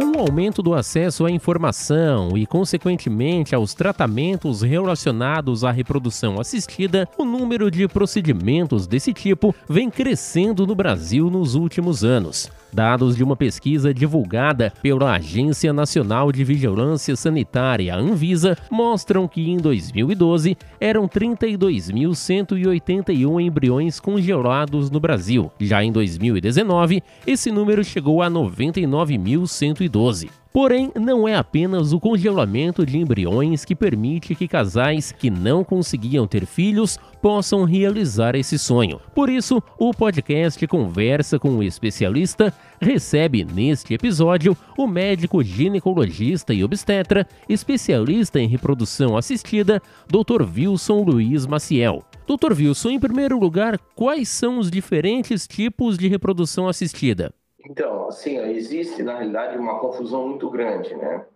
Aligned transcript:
Com 0.00 0.16
o 0.16 0.18
aumento 0.18 0.62
do 0.62 0.72
acesso 0.72 1.26
à 1.26 1.30
informação 1.30 2.34
e, 2.34 2.46
consequentemente, 2.46 3.54
aos 3.54 3.74
tratamentos 3.74 4.62
relacionados 4.62 5.62
à 5.62 5.70
reprodução 5.70 6.40
assistida, 6.40 7.06
o 7.18 7.24
número 7.26 7.70
de 7.70 7.86
procedimentos 7.86 8.86
desse 8.86 9.12
tipo 9.12 9.54
vem 9.68 9.90
crescendo 9.90 10.66
no 10.66 10.74
Brasil 10.74 11.28
nos 11.28 11.54
últimos 11.54 12.02
anos. 12.02 12.50
Dados 12.72 13.16
de 13.16 13.24
uma 13.24 13.36
pesquisa 13.36 13.92
divulgada 13.92 14.72
pela 14.82 15.14
Agência 15.14 15.70
Nacional 15.72 16.30
de 16.32 16.42
Vigilância 16.44 17.16
Sanitária, 17.16 17.94
Anvisa, 17.94 18.58
mostram 18.70 19.28
que 19.28 19.50
em 19.50 19.56
2012 19.56 20.56
eram 20.80 21.08
32.181 21.08 23.40
embriões 23.40 23.98
congelados 24.00 24.90
no 24.90 25.00
Brasil. 25.00 25.50
Já 25.60 25.82
em 25.82 25.90
2019, 25.92 27.02
esse 27.26 27.50
número 27.50 27.82
chegou 27.82 28.22
a 28.22 28.30
99.112. 28.30 30.39
Porém, 30.52 30.90
não 30.96 31.28
é 31.28 31.36
apenas 31.36 31.92
o 31.92 32.00
congelamento 32.00 32.84
de 32.84 32.98
embriões 32.98 33.64
que 33.64 33.76
permite 33.76 34.34
que 34.34 34.48
casais 34.48 35.12
que 35.12 35.30
não 35.30 35.62
conseguiam 35.62 36.26
ter 36.26 36.44
filhos 36.44 36.98
possam 37.22 37.62
realizar 37.62 38.34
esse 38.34 38.58
sonho. 38.58 39.00
Por 39.14 39.30
isso, 39.30 39.62
o 39.78 39.92
podcast 39.92 40.66
Conversa 40.66 41.38
com 41.38 41.50
o 41.50 41.62
Especialista 41.62 42.52
recebe 42.80 43.44
neste 43.44 43.94
episódio 43.94 44.56
o 44.76 44.88
médico 44.88 45.40
ginecologista 45.42 46.52
e 46.52 46.64
obstetra, 46.64 47.28
especialista 47.48 48.40
em 48.40 48.48
reprodução 48.48 49.16
assistida, 49.16 49.80
Dr. 50.08 50.42
Wilson 50.42 51.02
Luiz 51.02 51.46
Maciel. 51.46 52.02
Dr. 52.26 52.52
Wilson, 52.52 52.90
em 52.90 53.00
primeiro 53.00 53.38
lugar, 53.38 53.78
quais 53.94 54.28
são 54.28 54.58
os 54.58 54.70
diferentes 54.70 55.46
tipos 55.46 55.96
de 55.96 56.08
reprodução 56.08 56.68
assistida? 56.68 57.32
Então, 57.64 58.08
assim, 58.08 58.38
existe 58.38 59.02
na 59.02 59.16
realidade 59.16 59.58
uma 59.58 59.78
confusão 59.78 60.28
muito 60.28 60.48
grande, 60.50 60.94
né, 60.94 61.26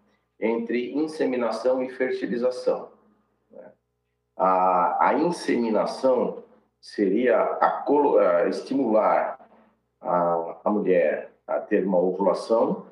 entre 0.40 0.92
inseminação 0.94 1.82
e 1.82 1.90
fertilização. 1.90 2.90
Né? 3.50 3.72
A, 4.36 5.08
a, 5.08 5.14
inseminação 5.14 6.42
seria 6.80 7.38
a, 7.38 7.84
a 7.84 8.48
estimular 8.48 9.48
a, 10.00 10.60
a, 10.64 10.70
mulher 10.70 11.32
a 11.46 11.60
ter 11.60 11.86
uma 11.86 11.98
ovulação, 11.98 12.86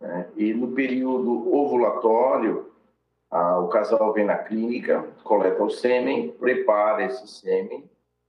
né? 0.00 0.28
e 0.36 0.52
no 0.52 0.72
período 0.72 1.54
ovulatório, 1.54 2.72
o 3.30 3.68
casal 3.68 4.12
vem 4.14 4.24
na 4.24 4.38
clínica, 4.38 5.06
coleta 5.22 5.62
o 5.62 5.68
sêmen, 5.68 6.32
prepara 6.32 7.04
esse 7.04 7.28
sêmen, 7.28 7.88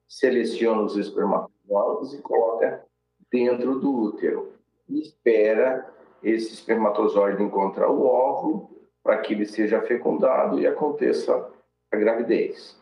seleciona 0.09 0.81
os 0.81 0.97
espermatozoides 0.97 2.13
e 2.13 2.21
coloca 2.21 2.85
dentro 3.31 3.79
do 3.79 3.95
útero 3.95 4.53
e 4.87 5.01
espera 5.01 5.87
esse 6.23 6.53
espermatozoide 6.53 7.41
encontrar 7.41 7.89
o 7.89 8.05
óvulo 8.05 8.69
para 9.03 9.17
que 9.19 9.33
ele 9.33 9.45
seja 9.45 9.81
fecundado 9.81 10.59
e 10.59 10.67
aconteça 10.67 11.49
a 11.91 11.97
gravidez. 11.97 12.77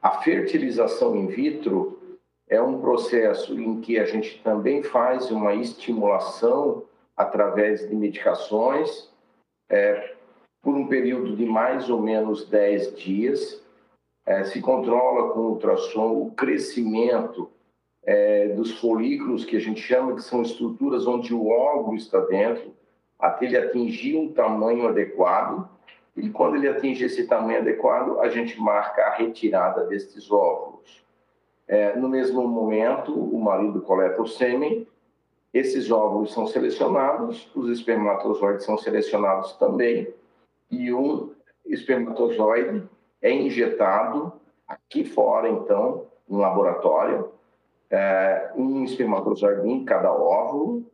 A 0.00 0.20
fertilização 0.20 1.16
in 1.16 1.26
vitro 1.26 2.18
é 2.48 2.60
um 2.60 2.80
processo 2.80 3.58
em 3.58 3.80
que 3.80 3.98
a 3.98 4.04
gente 4.04 4.42
também 4.42 4.82
faz 4.82 5.30
uma 5.30 5.54
estimulação 5.54 6.84
através 7.16 7.88
de 7.88 7.94
medicações 7.94 9.10
é, 9.68 10.14
por 10.62 10.74
um 10.74 10.86
período 10.86 11.36
de 11.36 11.44
mais 11.44 11.90
ou 11.90 12.00
menos 12.00 12.48
10 12.48 12.94
dias. 12.96 13.62
É, 14.24 14.44
se 14.44 14.60
controla 14.60 15.32
com 15.32 15.40
ultrassom 15.40 16.22
o 16.22 16.30
crescimento 16.32 17.50
é, 18.08 18.48
dos 18.48 18.72
folículos, 18.80 19.44
que 19.44 19.54
a 19.54 19.60
gente 19.60 19.82
chama 19.82 20.14
que 20.14 20.22
são 20.22 20.40
estruturas 20.40 21.06
onde 21.06 21.34
o 21.34 21.46
óvulo 21.46 21.94
está 21.94 22.18
dentro, 22.20 22.74
até 23.18 23.44
ele 23.44 23.58
atingir 23.58 24.16
um 24.16 24.32
tamanho 24.32 24.88
adequado. 24.88 25.68
E 26.16 26.30
quando 26.30 26.56
ele 26.56 26.68
atinge 26.68 27.04
esse 27.04 27.26
tamanho 27.26 27.58
adequado, 27.58 28.18
a 28.20 28.30
gente 28.30 28.58
marca 28.58 29.02
a 29.02 29.14
retirada 29.14 29.84
destes 29.84 30.32
óvulos. 30.32 31.04
É, 31.66 31.96
no 31.96 32.08
mesmo 32.08 32.48
momento, 32.48 33.12
o 33.12 33.38
marido 33.38 33.82
coleta 33.82 34.22
o 34.22 34.26
sêmen, 34.26 34.86
esses 35.52 35.90
óvulos 35.90 36.32
são 36.32 36.46
selecionados, 36.46 37.50
os 37.54 37.68
espermatozoides 37.68 38.64
são 38.64 38.78
selecionados 38.78 39.52
também, 39.58 40.08
e 40.70 40.94
um 40.94 41.34
espermatozoide 41.66 42.88
é 43.20 43.30
injetado 43.30 44.32
aqui 44.66 45.04
fora, 45.04 45.50
então, 45.50 46.06
no 46.26 46.38
laboratório, 46.38 47.36
é, 47.90 48.50
um 48.54 48.84
espermatozoide 48.84 49.68
em 49.68 49.84
cada 49.84 50.12
óvulo 50.12 50.90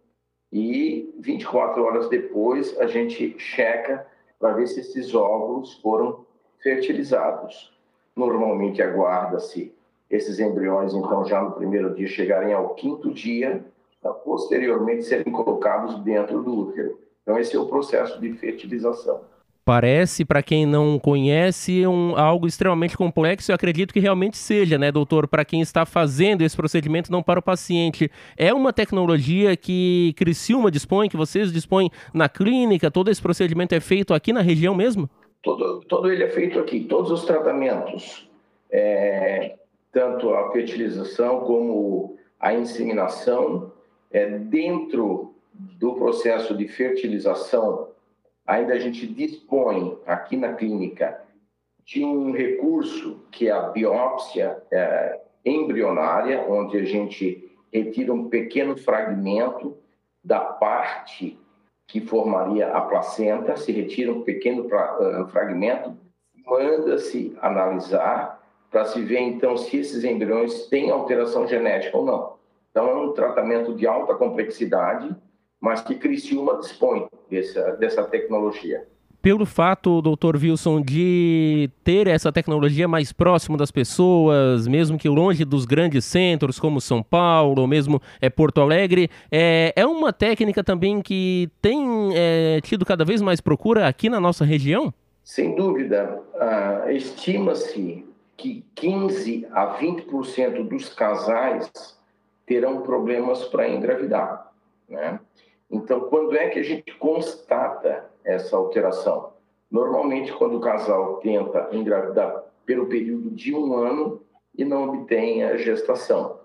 e 0.53 1.13
24 1.19 1.83
horas 1.83 2.09
depois 2.09 2.79
a 2.79 2.87
gente 2.87 3.37
checa 3.39 4.07
para 4.39 4.53
ver 4.53 4.67
se 4.67 4.81
esses 4.81 5.15
óvulos 5.15 5.75
foram 5.81 6.25
fertilizados. 6.63 7.73
Normalmente 8.15 8.83
aguarda-se 8.83 9.75
esses 10.09 10.39
embriões, 10.39 10.95
então, 10.95 11.25
já 11.25 11.43
no 11.43 11.53
primeiro 11.53 11.95
dia 11.95 12.07
chegarem 12.07 12.53
ao 12.53 12.75
quinto 12.75 13.13
dia, 13.13 13.65
para 14.01 14.13
posteriormente 14.13 15.03
serem 15.03 15.33
colocados 15.33 15.99
dentro 16.05 16.43
do 16.43 16.69
útero. 16.69 17.01
Então, 17.23 17.39
esse 17.39 17.57
é 17.57 17.59
o 17.59 17.67
processo 17.67 18.21
de 18.21 18.33
fertilização. 18.35 19.23
Parece, 19.65 20.27
para 20.27 20.43
quem 20.43 20.67
não 20.67 20.99
conhece, 20.99 21.87
um, 21.87 22.15
algo 22.19 22.47
extremamente 22.47 22.99
complexo. 22.99 23.51
Eu 23.51 23.55
acredito 23.55 23.95
que 23.95 24.01
realmente 24.01 24.37
seja, 24.37 24.77
né, 24.77 24.93
doutor? 24.93 25.27
Para 25.27 25.43
quem 25.43 25.63
está 25.63 25.87
fazendo 25.87 26.43
esse 26.43 26.55
procedimento, 26.55 27.11
não 27.11 27.23
para 27.23 27.41
o 27.41 27.43
paciente. 27.43 28.11
É 28.37 28.53
uma 28.53 28.75
tecnologia 28.75 29.57
que 29.57 30.13
Criciúma 30.19 30.71
dispõe, 30.71 31.09
que 31.09 31.17
vocês 31.17 31.51
dispõem 31.51 31.91
na 32.13 32.29
clínica? 32.29 32.91
Todo 32.91 33.11
esse 33.11 33.23
procedimento 33.23 33.75
é 33.75 33.81
feito 33.81 34.13
aqui 34.13 34.35
na 34.35 34.43
região 34.43 34.75
mesmo? 34.75 35.09
Todo, 35.43 35.81
todo 35.89 36.13
ele 36.13 36.25
é 36.25 36.29
feito 36.29 36.59
aqui. 36.59 36.81
Todos 36.81 37.11
os 37.11 37.25
tratamentos, 37.25 38.29
é, 38.71 39.57
tanto 39.91 40.35
a 40.35 40.53
fertilização 40.53 41.41
como 41.41 42.19
a 42.39 42.53
inseminação, 42.53 43.73
é, 44.13 44.27
dentro 44.39 45.33
do 45.55 45.95
processo 45.95 46.55
de 46.55 46.69
fertilização 46.69 47.95
ainda 48.47 48.75
a 48.75 48.79
gente 48.79 49.07
dispõe 49.07 49.99
aqui 50.07 50.37
na 50.37 50.55
clínica 50.55 51.23
de 51.85 52.05
um 52.05 52.33
recurso 52.33 53.21
que 53.31 53.49
é 53.49 53.53
a 53.53 53.69
biópsia 53.69 54.63
é, 54.71 55.21
embrionária, 55.45 56.45
onde 56.49 56.79
a 56.79 56.85
gente 56.85 57.51
retira 57.73 58.13
um 58.13 58.29
pequeno 58.29 58.77
fragmento 58.77 59.77
da 60.23 60.41
parte 60.41 61.39
que 61.87 62.01
formaria 62.01 62.69
a 62.69 62.81
placenta, 62.81 63.57
se 63.57 63.71
retira 63.71 64.11
um 64.11 64.23
pequeno 64.23 64.67
uh, 64.67 65.27
fragmento, 65.29 65.95
manda-se 66.47 67.37
analisar 67.41 68.43
para 68.71 68.87
se 68.87 69.03
ver 69.03 69.21
então 69.21 69.57
se 69.57 69.77
esses 69.77 70.03
embriões 70.03 70.67
têm 70.69 70.91
alteração 70.91 71.47
genética 71.47 71.97
ou 71.97 72.05
não. 72.05 72.35
Então 72.71 72.89
é 72.89 72.95
um 72.95 73.13
tratamento 73.13 73.75
de 73.75 73.87
alta 73.87 74.15
complexidade, 74.15 75.15
mas 75.65 75.81
que 75.81 75.95
Criciúma 75.95 76.59
dispõe 76.59 77.07
dessa, 77.31 77.73
dessa 77.77 78.05
tecnologia. 78.05 78.87
Pelo 79.23 79.47
fato, 79.47 80.03
doutor 80.03 80.37
Wilson, 80.37 80.83
de 80.83 81.71
ter 81.83 82.07
essa 82.07 82.31
tecnologia 82.31 82.87
mais 82.87 83.11
próximo 83.11 83.57
das 83.57 83.71
pessoas, 83.71 84.69
mesmo 84.69 84.99
que 84.99 85.09
longe 85.09 85.43
dos 85.43 85.65
grandes 85.65 86.05
centros 86.05 86.61
como 86.61 86.83
São 86.83 87.03
Paulo, 87.03 87.63
ou 87.63 87.67
mesmo 87.67 88.03
é, 88.21 88.29
Porto 88.29 88.61
Alegre, 88.61 89.09
é, 89.33 89.73
é 89.75 89.87
uma 89.87 90.13
técnica 90.13 90.63
também 90.63 91.01
que 91.01 91.49
tem 91.63 92.11
é, 92.15 92.61
tido 92.63 92.85
cada 92.85 93.03
vez 93.03 93.23
mais 93.23 93.41
procura 93.41 93.89
aqui 93.89 94.11
na 94.11 94.21
nossa 94.21 94.45
região? 94.45 94.93
Sem 95.23 95.57
dúvida. 95.57 96.21
Ah, 96.39 96.93
Estima-se 96.93 98.05
que 98.37 98.63
15 98.75 99.47
a 99.51 99.79
20% 99.79 100.69
dos 100.69 100.91
casais 100.91 101.73
terão 102.45 102.83
problemas 102.83 103.45
para 103.45 103.67
engravidar. 103.67 104.53
Né? 104.87 105.19
Então, 105.75 106.03
quando 106.03 106.37
é 106.37 106.49
que 106.51 106.61
a 106.61 106.63
gente 106.63 106.97
constata 106.99 108.09
essa 108.25 108.57
alteração? 108.57 109.33
Normalmente, 109.69 110.33
quando 110.33 110.57
o 110.57 110.61
casal 110.61 111.17
tenta 111.17 111.69
engravidar 111.73 112.45
pelo 112.65 112.87
período 112.87 113.29
de 113.33 113.53
um 113.53 113.77
ano 113.77 114.23
e 114.57 114.65
não 114.65 114.89
obtém 114.89 115.43
a 115.43 115.57
gestação. 115.57 116.39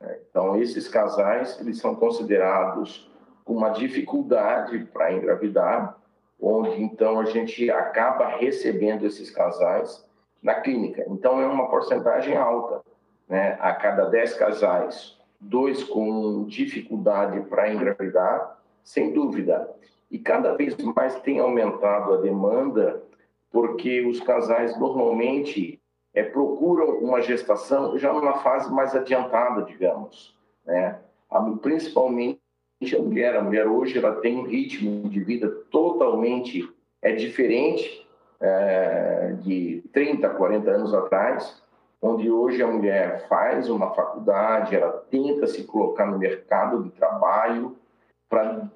Né? 0.00 0.18
Então, 0.26 0.56
esses 0.56 0.88
casais 0.88 1.60
eles 1.60 1.78
são 1.80 1.94
considerados 1.94 3.12
com 3.44 3.52
uma 3.52 3.68
dificuldade 3.68 4.78
para 4.90 5.12
engravidar, 5.12 5.98
onde 6.40 6.82
então 6.82 7.20
a 7.20 7.26
gente 7.26 7.70
acaba 7.70 8.26
recebendo 8.26 9.04
esses 9.04 9.30
casais 9.30 10.02
na 10.42 10.54
clínica. 10.54 11.04
Então, 11.08 11.42
é 11.42 11.46
uma 11.46 11.68
porcentagem 11.68 12.38
alta. 12.38 12.80
Né? 13.28 13.58
A 13.60 13.74
cada 13.74 14.06
10 14.06 14.32
casais, 14.32 15.18
dois 15.38 15.84
com 15.84 16.46
dificuldade 16.46 17.38
para 17.50 17.70
engravidar 17.70 18.61
sem 18.84 19.12
dúvida. 19.12 19.70
E 20.10 20.18
cada 20.18 20.54
vez 20.54 20.76
mais 20.76 21.18
tem 21.20 21.38
aumentado 21.38 22.14
a 22.14 22.16
demanda, 22.18 23.02
porque 23.50 24.04
os 24.06 24.20
casais 24.20 24.78
normalmente 24.78 25.80
é, 26.14 26.22
procuram 26.22 26.98
uma 26.98 27.22
gestação 27.22 27.96
já 27.98 28.12
numa 28.12 28.38
fase 28.38 28.72
mais 28.72 28.94
adiantada, 28.94 29.62
digamos, 29.62 30.36
né? 30.64 30.98
Principalmente 31.62 32.38
a 32.94 32.98
mulher. 32.98 33.36
A 33.36 33.42
mulher 33.42 33.66
hoje 33.66 33.96
ela 33.96 34.16
tem 34.16 34.38
um 34.38 34.42
ritmo 34.42 35.08
de 35.08 35.20
vida 35.20 35.48
totalmente 35.70 36.68
é 37.00 37.12
diferente 37.12 38.06
é, 38.40 39.34
de 39.40 39.82
30, 39.92 40.28
40 40.28 40.70
anos 40.70 40.94
atrás, 40.94 41.62
onde 42.00 42.30
hoje 42.30 42.62
a 42.62 42.66
mulher 42.66 43.26
faz 43.28 43.68
uma 43.68 43.90
faculdade, 43.94 44.76
ela 44.76 45.04
tenta 45.10 45.46
se 45.46 45.64
colocar 45.64 46.06
no 46.06 46.18
mercado 46.18 46.82
de 46.82 46.90
trabalho 46.90 47.76
pra, 48.32 48.66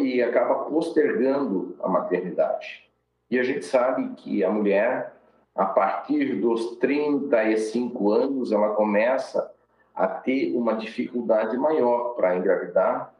e 0.00 0.20
acaba 0.20 0.64
postergando 0.64 1.76
a 1.80 1.88
maternidade. 1.88 2.90
E 3.30 3.38
a 3.38 3.44
gente 3.44 3.64
sabe 3.64 4.08
que 4.16 4.42
a 4.42 4.50
mulher, 4.50 5.14
a 5.54 5.64
partir 5.64 6.40
dos 6.40 6.76
35 6.78 8.10
anos, 8.10 8.50
ela 8.50 8.70
começa 8.70 9.48
a 9.94 10.08
ter 10.08 10.56
uma 10.56 10.74
dificuldade 10.74 11.56
maior 11.56 12.14
para 12.14 12.36
engravidar, 12.36 13.14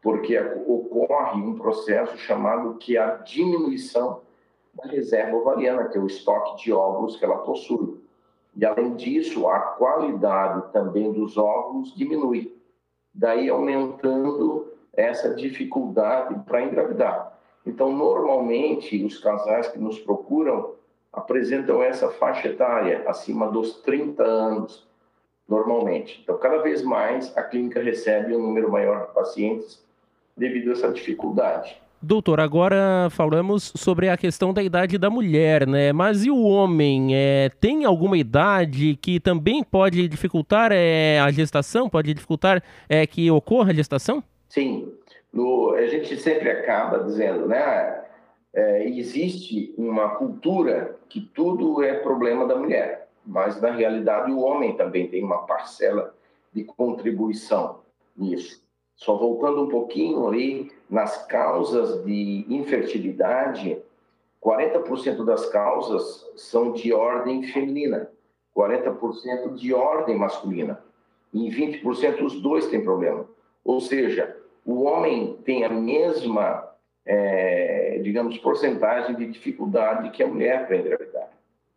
porque 0.00 0.38
ocorre 0.38 1.42
um 1.42 1.58
processo 1.58 2.16
chamado 2.16 2.76
que 2.76 2.96
é 2.96 3.00
a 3.00 3.16
diminuição 3.16 4.22
da 4.74 4.88
reserva 4.88 5.36
ovariana, 5.36 5.88
que 5.88 5.98
é 5.98 6.00
o 6.00 6.06
estoque 6.06 6.64
de 6.64 6.72
óvulos 6.72 7.16
que 7.16 7.24
ela 7.24 7.38
possui. 7.38 8.00
E, 8.56 8.64
além 8.64 8.94
disso, 8.94 9.46
a 9.48 9.58
qualidade 9.60 10.72
também 10.72 11.12
dos 11.12 11.36
óvulos 11.36 11.94
diminui, 11.94 12.56
daí 13.12 13.50
aumentando 13.50 14.75
essa 14.96 15.34
dificuldade 15.34 16.34
para 16.46 16.62
engravidar. 16.62 17.38
Então, 17.64 17.92
normalmente, 17.92 19.04
os 19.04 19.18
casais 19.18 19.68
que 19.68 19.78
nos 19.78 19.98
procuram 19.98 20.74
apresentam 21.12 21.82
essa 21.82 22.10
faixa 22.10 22.48
etária, 22.48 23.04
acima 23.06 23.50
dos 23.50 23.80
30 23.80 24.22
anos, 24.22 24.86
normalmente. 25.48 26.20
Então, 26.22 26.38
cada 26.38 26.58
vez 26.58 26.82
mais, 26.82 27.36
a 27.36 27.42
clínica 27.42 27.82
recebe 27.82 28.34
um 28.34 28.42
número 28.42 28.70
maior 28.70 29.06
de 29.06 29.14
pacientes 29.14 29.84
devido 30.36 30.70
a 30.70 30.72
essa 30.72 30.92
dificuldade. 30.92 31.80
Doutor, 32.00 32.38
agora 32.40 33.08
falamos 33.10 33.72
sobre 33.74 34.10
a 34.10 34.16
questão 34.16 34.52
da 34.52 34.62
idade 34.62 34.98
da 34.98 35.08
mulher, 35.08 35.66
né? 35.66 35.92
Mas 35.92 36.24
e 36.24 36.30
o 36.30 36.42
homem? 36.42 37.16
É, 37.16 37.50
tem 37.58 37.84
alguma 37.84 38.18
idade 38.18 38.96
que 39.00 39.18
também 39.18 39.64
pode 39.64 40.06
dificultar 40.06 40.70
é, 40.72 41.18
a 41.18 41.30
gestação? 41.32 41.88
Pode 41.88 42.12
dificultar 42.12 42.62
é, 42.88 43.06
que 43.06 43.30
ocorra 43.30 43.70
a 43.70 43.74
gestação? 43.74 44.22
Sim. 44.48 44.92
No, 45.32 45.74
a 45.74 45.86
gente 45.86 46.16
sempre 46.16 46.50
acaba 46.50 47.04
dizendo, 47.04 47.46
né? 47.46 48.04
É, 48.54 48.88
existe 48.88 49.74
uma 49.76 50.16
cultura 50.16 50.98
que 51.08 51.20
tudo 51.20 51.82
é 51.82 51.98
problema 51.98 52.46
da 52.46 52.56
mulher, 52.56 53.08
mas 53.24 53.60
na 53.60 53.70
realidade 53.70 54.32
o 54.32 54.40
homem 54.40 54.76
também 54.76 55.08
tem 55.08 55.22
uma 55.22 55.46
parcela 55.46 56.14
de 56.54 56.64
contribuição 56.64 57.80
nisso. 58.16 58.64
Só 58.94 59.14
voltando 59.14 59.64
um 59.64 59.68
pouquinho 59.68 60.26
ali 60.26 60.72
nas 60.88 61.26
causas 61.26 62.02
de 62.04 62.46
infertilidade, 62.48 63.78
40% 64.42 65.22
das 65.24 65.46
causas 65.50 66.26
são 66.36 66.72
de 66.72 66.94
ordem 66.94 67.42
feminina, 67.42 68.10
40% 68.56 69.54
de 69.54 69.74
ordem 69.74 70.16
masculina. 70.16 70.82
E 71.34 71.46
em 71.46 71.50
20% 71.50 72.22
os 72.24 72.40
dois 72.40 72.68
têm 72.68 72.82
problema. 72.82 73.28
Ou 73.66 73.80
seja, 73.80 74.36
o 74.64 74.84
homem 74.84 75.36
tem 75.44 75.64
a 75.64 75.68
mesma, 75.68 76.72
é, 77.04 77.98
digamos, 78.00 78.38
porcentagem 78.38 79.16
de 79.16 79.26
dificuldade 79.26 80.10
que 80.10 80.22
a 80.22 80.26
mulher 80.28 80.68
para 80.68 80.76
engravidar. 80.76 81.30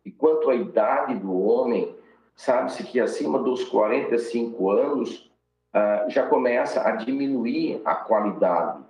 E 0.04 0.10
quanto 0.12 0.48
à 0.50 0.54
idade 0.54 1.16
do 1.16 1.36
homem, 1.36 1.92
sabe-se 2.36 2.84
que 2.84 3.00
acima 3.00 3.40
dos 3.40 3.64
45 3.64 4.70
anos, 4.70 5.30
uh, 5.74 6.08
já 6.08 6.26
começa 6.28 6.80
a 6.86 6.92
diminuir 6.92 7.82
a 7.84 7.96
qualidade 7.96 8.84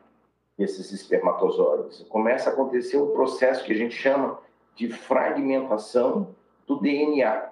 desses 0.58 0.93
espermatozoides. 0.93 2.02
Começa 2.02 2.50
a 2.50 2.52
acontecer 2.52 2.99
um 2.99 3.12
processo 3.12 3.64
que 3.64 3.73
a 3.73 3.76
gente 3.76 3.94
chama 3.94 4.38
de 4.76 4.91
fragmentação 4.91 6.35
do 6.67 6.79
DNA. 6.79 7.49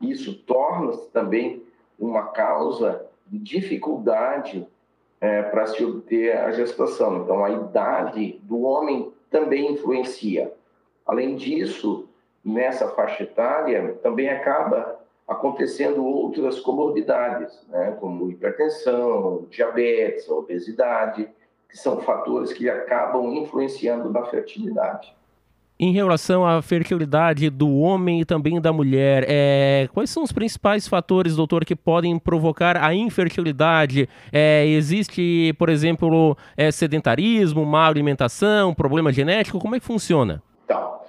Isso 0.00 0.34
torna-se 0.44 1.10
também 1.10 1.66
uma 1.98 2.28
causa 2.28 3.04
de 3.26 3.38
dificuldade 3.38 4.66
é, 5.22 5.40
para 5.40 5.68
se 5.68 5.84
obter 5.84 6.36
a 6.36 6.50
gestação. 6.50 7.22
Então, 7.22 7.44
a 7.44 7.50
idade 7.50 8.40
do 8.42 8.62
homem 8.62 9.12
também 9.30 9.72
influencia. 9.72 10.52
Além 11.06 11.36
disso, 11.36 12.08
nessa 12.44 12.88
faixa 12.88 13.22
etária, 13.22 13.96
também 14.02 14.28
acaba 14.28 15.00
acontecendo 15.28 16.04
outras 16.04 16.58
comorbidades, 16.58 17.64
né, 17.68 17.96
como 18.00 18.28
hipertensão, 18.28 19.46
diabetes, 19.48 20.28
obesidade, 20.28 21.28
que 21.68 21.78
são 21.78 22.00
fatores 22.00 22.52
que 22.52 22.68
acabam 22.68 23.32
influenciando 23.32 24.10
na 24.10 24.24
fertilidade. 24.24 25.14
Em 25.84 25.90
relação 25.90 26.46
à 26.46 26.62
fertilidade 26.62 27.50
do 27.50 27.80
homem 27.80 28.20
e 28.20 28.24
também 28.24 28.60
da 28.60 28.72
mulher, 28.72 29.26
é, 29.26 29.88
quais 29.92 30.10
são 30.10 30.22
os 30.22 30.30
principais 30.30 30.86
fatores, 30.86 31.34
doutor, 31.34 31.64
que 31.64 31.74
podem 31.74 32.16
provocar 32.20 32.76
a 32.76 32.94
infertilidade? 32.94 34.08
É, 34.32 34.64
existe, 34.64 35.52
por 35.58 35.68
exemplo, 35.68 36.36
é, 36.56 36.70
sedentarismo, 36.70 37.66
má 37.66 37.88
alimentação, 37.88 38.72
problema 38.72 39.12
genético? 39.12 39.58
Como 39.58 39.74
é 39.74 39.80
que 39.80 39.84
funciona? 39.84 40.40
Então, 40.64 41.00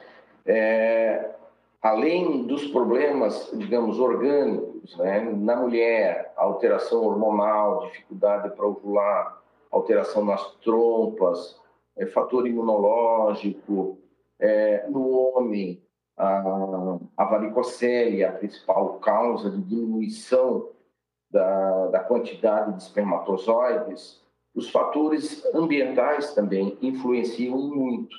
além 1.80 2.48
dos 2.48 2.66
problemas, 2.70 3.52
digamos, 3.54 4.00
orgânicos, 4.00 4.98
né? 4.98 5.20
na 5.38 5.56
mulher, 5.56 6.34
alteração 6.36 7.06
hormonal, 7.06 7.86
dificuldade 7.92 8.50
para 8.56 8.66
ovular, 8.66 9.38
alteração 9.70 10.26
nas 10.26 10.44
trompas, 10.64 11.62
é, 11.96 12.08
fator 12.08 12.48
imunológico, 12.48 14.00
é, 14.40 14.88
no 14.90 15.10
homem, 15.10 15.82
a, 16.18 17.00
a 17.18 17.26
varicocele, 17.26 18.24
a 18.24 18.32
principal 18.32 19.00
causa 19.00 19.50
de 19.50 19.62
diminuição 19.62 20.70
da, 21.32 21.88
da 21.88 22.00
quantidade 22.00 22.74
de 22.74 22.84
espermatozoides, 22.84 24.22
os 24.56 24.70
fatores 24.70 25.44
ambientais 25.56 26.34
também 26.34 26.78
influenciam 26.82 27.58
muito, 27.58 28.16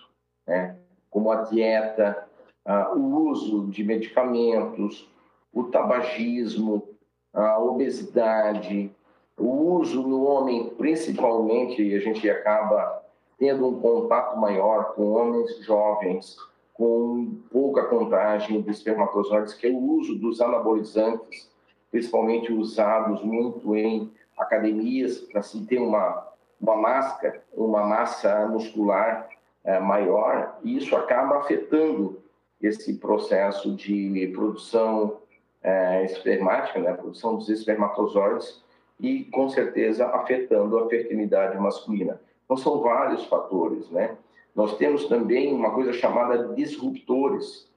né? 0.46 0.76
como 1.08 1.30
a 1.30 1.42
dieta, 1.42 2.26
ah, 2.64 2.92
o 2.92 3.28
uso 3.28 3.68
de 3.68 3.84
medicamentos, 3.84 5.08
o 5.52 5.64
tabagismo, 5.64 6.88
a 7.32 7.60
obesidade, 7.60 8.90
o 9.38 9.48
uso 9.74 10.02
no 10.02 10.24
homem, 10.24 10.70
principalmente, 10.70 11.94
a 11.94 12.00
gente 12.00 12.28
acaba 12.28 13.03
tendo 13.38 13.66
um 13.66 13.80
contato 13.80 14.36
maior 14.38 14.94
com 14.94 15.12
homens 15.12 15.58
jovens, 15.64 16.36
com 16.72 17.36
pouca 17.50 17.84
contagem 17.84 18.60
de 18.60 18.70
espermatozoides, 18.70 19.54
que 19.54 19.66
é 19.66 19.70
o 19.70 19.78
uso 19.78 20.16
dos 20.16 20.40
anabolizantes, 20.40 21.50
principalmente 21.90 22.52
usados 22.52 23.22
muito 23.22 23.74
em 23.76 24.10
academias 24.36 25.18
para 25.18 25.42
se 25.42 25.64
ter 25.66 25.78
uma, 25.78 26.26
uma 26.60 26.76
máscara, 26.76 27.42
uma 27.52 27.84
massa 27.84 28.46
muscular 28.48 29.28
é, 29.62 29.78
maior, 29.78 30.58
e 30.62 30.76
isso 30.76 30.94
acaba 30.96 31.38
afetando 31.38 32.20
esse 32.60 32.94
processo 32.94 33.74
de 33.74 34.30
produção 34.34 35.18
é, 35.62 36.04
espermática, 36.04 36.78
né, 36.78 36.92
produção 36.92 37.36
dos 37.36 37.48
espermatozoides, 37.48 38.62
e 39.00 39.24
com 39.24 39.48
certeza 39.48 40.06
afetando 40.06 40.78
a 40.78 40.88
fertilidade 40.88 41.58
masculina. 41.58 42.20
Então 42.44 42.56
são 42.56 42.80
vários 42.80 43.24
fatores, 43.24 43.88
né? 43.90 44.16
Nós 44.54 44.76
temos 44.76 45.06
também 45.06 45.52
uma 45.52 45.72
coisa 45.72 45.92
chamada 45.92 46.54
disruptores, 46.54 47.68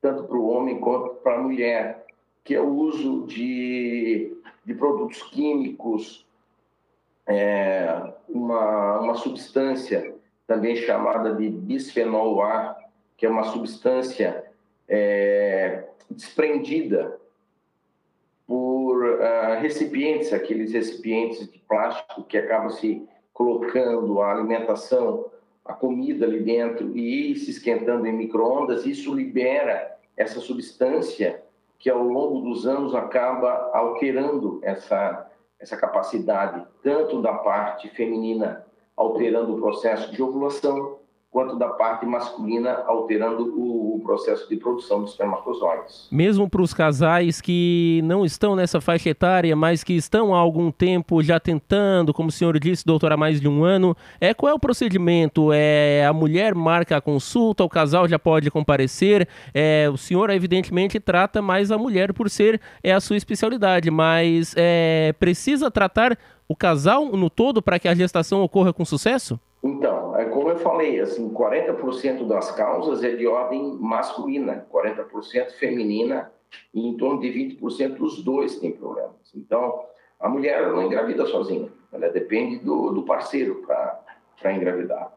tanto 0.00 0.24
para 0.24 0.36
o 0.36 0.48
homem 0.48 0.80
quanto 0.80 1.14
para 1.16 1.36
a 1.36 1.42
mulher, 1.42 2.06
que 2.42 2.54
é 2.54 2.60
o 2.60 2.68
uso 2.68 3.26
de, 3.26 4.36
de 4.64 4.74
produtos 4.74 5.22
químicos, 5.22 6.26
é, 7.26 8.12
uma, 8.28 9.00
uma 9.00 9.14
substância 9.14 10.14
também 10.46 10.76
chamada 10.76 11.34
de 11.34 11.48
bisfenol 11.48 12.42
A, 12.42 12.76
que 13.16 13.26
é 13.26 13.28
uma 13.28 13.44
substância 13.44 14.44
é, 14.88 15.84
desprendida 16.10 17.18
por 18.46 19.04
uh, 19.04 19.60
recipientes, 19.60 20.32
aqueles 20.32 20.72
recipientes 20.72 21.50
de 21.50 21.58
plástico 21.58 22.22
que 22.22 22.38
acabam 22.38 22.70
se 22.70 23.06
colocando 23.36 24.22
a 24.22 24.32
alimentação, 24.32 25.26
a 25.62 25.74
comida 25.74 26.24
ali 26.24 26.40
dentro 26.40 26.96
e 26.96 27.36
se 27.36 27.50
esquentando 27.50 28.06
em 28.06 28.12
microondas, 28.16 28.86
isso 28.86 29.14
libera 29.14 29.94
essa 30.16 30.40
substância 30.40 31.44
que 31.78 31.90
ao 31.90 32.02
longo 32.02 32.40
dos 32.40 32.66
anos 32.66 32.94
acaba 32.94 33.70
alterando 33.74 34.58
essa 34.62 35.30
essa 35.58 35.76
capacidade 35.76 36.66
tanto 36.82 37.20
da 37.20 37.32
parte 37.32 37.88
feminina 37.90 38.66
alterando 38.94 39.54
o 39.54 39.60
processo 39.60 40.12
de 40.12 40.22
ovulação 40.22 40.98
quanto 41.36 41.58
da 41.58 41.68
parte 41.68 42.06
masculina, 42.06 42.82
alterando 42.86 43.42
o, 43.60 44.00
processo 44.02 44.48
de 44.48 44.56
produção 44.56 45.02
dos 45.02 45.10
espermatozoides. 45.10 46.08
Mesmo 46.10 46.48
para 46.48 46.62
os 46.62 46.72
casais 46.72 47.40
que 47.40 48.00
não 48.04 48.24
estão 48.24 48.56
nessa 48.56 48.80
faixa 48.80 49.10
etária, 49.10 49.54
mas 49.54 49.84
que 49.84 49.92
estão 49.92 50.34
há 50.34 50.38
algum 50.38 50.70
tempo 50.70 51.22
já 51.22 51.38
tentando, 51.38 52.14
como 52.14 52.28
o 52.28 52.32
senhor 52.32 52.58
disse, 52.58 52.86
doutor, 52.86 53.12
há 53.12 53.16
mais 53.18 53.38
de 53.38 53.48
um 53.48 53.64
ano, 53.64 53.94
é, 54.18 54.32
qual 54.32 54.52
é 54.52 54.54
o 54.54 54.60
procedimento? 54.60 55.50
É, 55.52 56.06
a 56.06 56.12
mulher 56.12 56.54
marca 56.54 56.96
a 56.96 57.00
consulta, 57.02 57.64
o 57.64 57.68
casal 57.68 58.08
já 58.08 58.18
pode 58.18 58.50
comparecer, 58.50 59.28
é, 59.52 59.90
o 59.92 59.96
senhor 59.98 60.30
evidentemente 60.30 60.98
trata 61.00 61.42
mais 61.42 61.70
a 61.70 61.76
mulher 61.76 62.14
por 62.14 62.30
ser 62.30 62.60
é, 62.82 62.92
a 62.92 63.00
sua 63.00 63.16
especialidade, 63.16 63.90
mas 63.90 64.54
é, 64.56 65.12
precisa 65.18 65.70
tratar 65.70 66.16
o 66.48 66.54
casal 66.54 67.04
no 67.06 67.28
todo 67.28 67.60
para 67.60 67.78
que 67.78 67.88
a 67.88 67.94
gestação 67.94 68.40
ocorra 68.40 68.72
com 68.72 68.84
sucesso? 68.84 69.38
Então, 69.62 70.16
é 70.16 70.24
como 70.26 70.50
eu 70.50 70.58
falei, 70.58 71.00
assim, 71.00 71.32
40% 71.32 72.26
das 72.26 72.50
causas 72.52 73.02
é 73.02 73.14
de 73.14 73.26
ordem 73.26 73.76
masculina, 73.80 74.66
40% 74.72 75.52
feminina 75.52 76.30
e 76.72 76.86
em 76.86 76.96
torno 76.96 77.20
de 77.20 77.28
20% 77.28 78.00
os 78.00 78.22
dois 78.22 78.58
têm 78.58 78.72
problemas. 78.72 79.32
Então, 79.34 79.84
a 80.20 80.28
mulher 80.28 80.70
não 80.70 80.82
engravida 80.82 81.26
sozinha, 81.26 81.70
ela 81.92 82.08
depende 82.08 82.58
do, 82.58 82.92
do 82.92 83.02
parceiro 83.02 83.62
para 83.66 84.52
engravidar. 84.52 85.12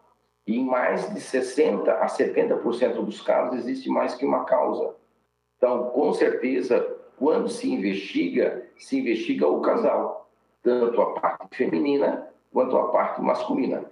E 0.48 0.58
em 0.58 0.65
mais 0.65 1.13
de 1.13 1.19
60% 1.19 1.88
a 1.88 2.08
70% 2.08 3.05
dos 3.05 3.22
casos 3.22 3.60
existe 3.60 3.89
mais 3.89 4.15
que 4.15 4.25
uma 4.25 4.46
causa. 4.46 4.96
Então, 5.58 5.91
com 5.91 6.12
certeza, 6.13 6.98
quando 7.17 7.50
se 7.50 7.72
investiga, 7.72 8.65
se 8.77 8.98
investiga 9.00 9.48
o 9.48 9.62
casal, 9.62 10.29
tanto 10.63 11.01
a 11.01 11.13
parte 11.19 11.55
feminina 11.55 12.27
quanto 12.51 12.77
a 12.77 12.88
parte 12.88 13.22
masculina. 13.22 13.84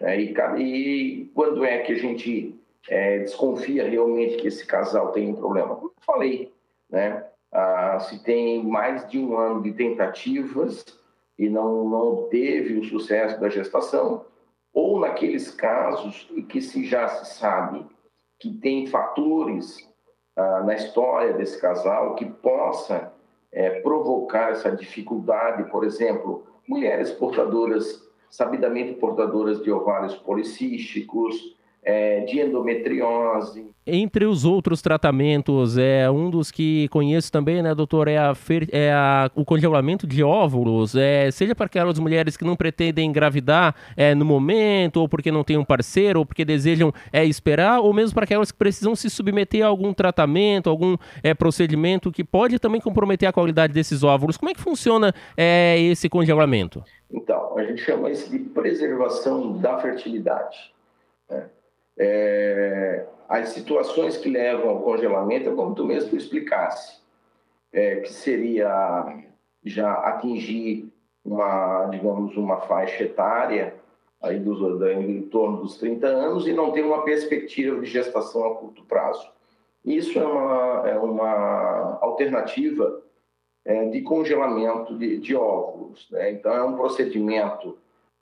É, 0.00 0.20
e, 0.20 0.34
e, 0.58 1.24
quando 1.34 1.64
é 1.64 1.78
que 1.78 1.92
a 1.92 1.98
gente 1.98 2.58
é, 2.88 3.20
desconfia 3.20 3.88
realmente 3.88 4.36
que 4.36 4.48
esse 4.48 4.66
casal 4.66 5.12
tem 5.12 5.30
um 5.30 5.36
problema? 5.36 5.74
Como 5.74 5.88
eu 5.88 6.04
falei, 6.04 6.52
né? 6.90 7.24
Ah, 7.52 7.98
se 8.00 8.22
tem 8.22 8.62
mais 8.64 9.08
de 9.08 9.18
um 9.18 9.36
ano 9.38 9.62
de 9.62 9.72
tentativas 9.72 10.84
e 11.38 11.48
não, 11.48 11.88
não 11.88 12.28
teve 12.28 12.78
o 12.78 12.84
sucesso 12.84 13.40
da 13.40 13.48
gestação, 13.48 14.26
ou 14.72 15.00
naqueles 15.00 15.50
casos 15.50 16.28
em 16.36 16.42
que 16.42 16.60
se 16.60 16.84
já 16.84 17.08
se 17.08 17.38
sabe 17.38 17.86
que 18.38 18.52
tem 18.52 18.86
fatores 18.86 19.78
ah, 20.36 20.62
na 20.64 20.74
história 20.74 21.32
desse 21.32 21.58
casal 21.60 22.14
que 22.14 22.26
possa 22.26 23.12
é, 23.50 23.80
provocar 23.80 24.50
essa 24.50 24.70
dificuldade, 24.70 25.70
por 25.70 25.82
exemplo, 25.82 26.46
mulheres 26.68 27.10
portadoras 27.10 28.05
sabidamente 28.28 28.94
portadoras 28.94 29.62
de 29.62 29.70
ovários 29.70 30.14
policísticos, 30.16 31.55
é, 31.86 32.20
de 32.22 32.40
endometriose. 32.40 33.70
Entre 33.86 34.26
os 34.26 34.44
outros 34.44 34.82
tratamentos, 34.82 35.78
é 35.78 36.10
um 36.10 36.28
dos 36.28 36.50
que 36.50 36.88
conheço 36.88 37.30
também, 37.30 37.62
né, 37.62 37.72
doutor, 37.72 38.08
é, 38.08 38.18
a, 38.18 38.34
é 38.72 38.92
a, 38.92 39.30
o 39.36 39.44
congelamento 39.44 40.04
de 40.04 40.24
óvulos, 40.24 40.96
é, 40.96 41.30
seja 41.30 41.54
para 41.54 41.66
aquelas 41.66 41.96
mulheres 42.00 42.36
que 42.36 42.44
não 42.44 42.56
pretendem 42.56 43.08
engravidar 43.08 43.76
é, 43.96 44.16
no 44.16 44.24
momento, 44.24 44.96
ou 44.96 45.08
porque 45.08 45.30
não 45.30 45.44
tem 45.44 45.56
um 45.56 45.64
parceiro, 45.64 46.18
ou 46.18 46.26
porque 46.26 46.44
desejam 46.44 46.92
é, 47.12 47.24
esperar, 47.24 47.78
ou 47.78 47.94
mesmo 47.94 48.14
para 48.14 48.24
aquelas 48.24 48.50
que 48.50 48.58
precisam 48.58 48.96
se 48.96 49.08
submeter 49.08 49.64
a 49.64 49.68
algum 49.68 49.94
tratamento, 49.94 50.68
algum 50.68 50.96
é, 51.22 51.32
procedimento 51.34 52.10
que 52.10 52.24
pode 52.24 52.58
também 52.58 52.80
comprometer 52.80 53.28
a 53.28 53.32
qualidade 53.32 53.72
desses 53.72 54.02
óvulos. 54.02 54.36
Como 54.36 54.50
é 54.50 54.54
que 54.54 54.60
funciona 54.60 55.14
é, 55.36 55.78
esse 55.78 56.08
congelamento? 56.08 56.82
Então, 57.08 57.56
a 57.56 57.62
gente 57.62 57.82
chama 57.82 58.10
isso 58.10 58.28
de 58.28 58.40
preservação 58.40 59.56
da 59.58 59.78
fertilidade. 59.78 60.74
Né? 61.30 61.46
É, 61.98 63.06
as 63.28 63.50
situações 63.50 64.16
que 64.16 64.28
levam 64.28 64.70
ao 64.70 64.82
congelamento, 64.82 65.48
é 65.48 65.54
como 65.54 65.74
tu 65.74 65.84
mesmo 65.84 66.16
explicasse, 66.16 67.00
é, 67.72 67.96
que 67.96 68.12
seria 68.12 69.24
já 69.64 69.92
atingir 69.92 70.92
uma, 71.24 71.86
digamos, 71.86 72.36
uma 72.36 72.60
faixa 72.60 73.02
etária 73.02 73.74
aí 74.22 74.38
dos, 74.38 74.60
em 74.92 75.22
torno 75.22 75.58
dos 75.58 75.76
30 75.78 76.06
anos 76.06 76.46
e 76.46 76.52
não 76.52 76.72
ter 76.72 76.82
uma 76.82 77.02
perspectiva 77.02 77.80
de 77.80 77.86
gestação 77.86 78.46
a 78.46 78.54
curto 78.54 78.84
prazo. 78.84 79.28
Isso 79.84 80.18
é 80.18 80.26
uma, 80.26 80.88
é 80.88 80.98
uma 80.98 81.98
alternativa 82.00 83.02
é, 83.64 83.86
de 83.86 84.02
congelamento 84.02 84.96
de, 84.96 85.18
de 85.18 85.34
óvulos. 85.34 86.08
Né? 86.10 86.32
Então, 86.32 86.52
é 86.52 86.62
um 86.62 86.76
procedimento 86.76 87.76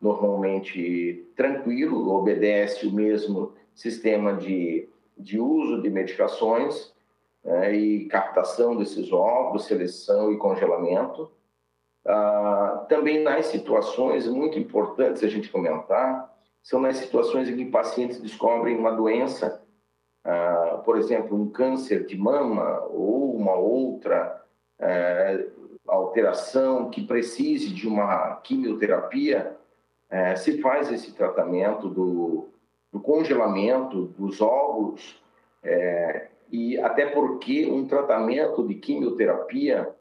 normalmente 0.04 1.26
tranquilo, 1.34 2.14
obedece 2.14 2.86
o 2.86 2.92
mesmo 2.92 3.54
sistema 3.74 4.34
de, 4.34 4.86
de 5.16 5.40
uso 5.40 5.80
de 5.80 5.88
medicações 5.88 6.92
né? 7.42 7.74
e 7.74 8.04
captação 8.04 8.76
desses 8.76 9.10
óvulos, 9.10 9.64
seleção 9.64 10.30
e 10.30 10.36
congelamento. 10.36 11.30
Ah, 12.06 12.84
também 12.86 13.22
nas 13.22 13.46
situações 13.46 14.28
muito 14.28 14.58
importantes 14.58 15.24
a 15.24 15.28
gente 15.28 15.50
comentar, 15.50 16.30
são 16.62 16.78
nas 16.80 16.98
situações 16.98 17.48
em 17.48 17.56
que 17.56 17.64
pacientes 17.64 18.20
descobrem 18.20 18.76
uma 18.76 18.90
doença, 18.90 19.62
ah, 20.22 20.82
por 20.84 20.98
exemplo, 20.98 21.34
um 21.34 21.48
câncer 21.48 22.04
de 22.04 22.16
mama 22.18 22.84
ou 22.90 23.34
uma 23.34 23.54
outra 23.54 24.44
é, 24.78 25.46
alteração 25.86 26.90
que 26.90 27.06
precise 27.06 27.72
de 27.72 27.88
uma 27.88 28.36
quimioterapia, 28.36 29.56
é, 30.14 30.36
se 30.36 30.62
faz 30.62 30.92
esse 30.92 31.12
tratamento 31.12 31.88
do, 31.88 32.46
do 32.92 33.00
congelamento 33.00 34.04
dos 34.16 34.40
óvulos, 34.40 35.20
é, 35.60 36.28
e 36.52 36.78
até 36.78 37.06
porque 37.06 37.68
um 37.68 37.84
tratamento 37.88 38.64
de 38.64 38.76
quimioterapia, 38.76 39.92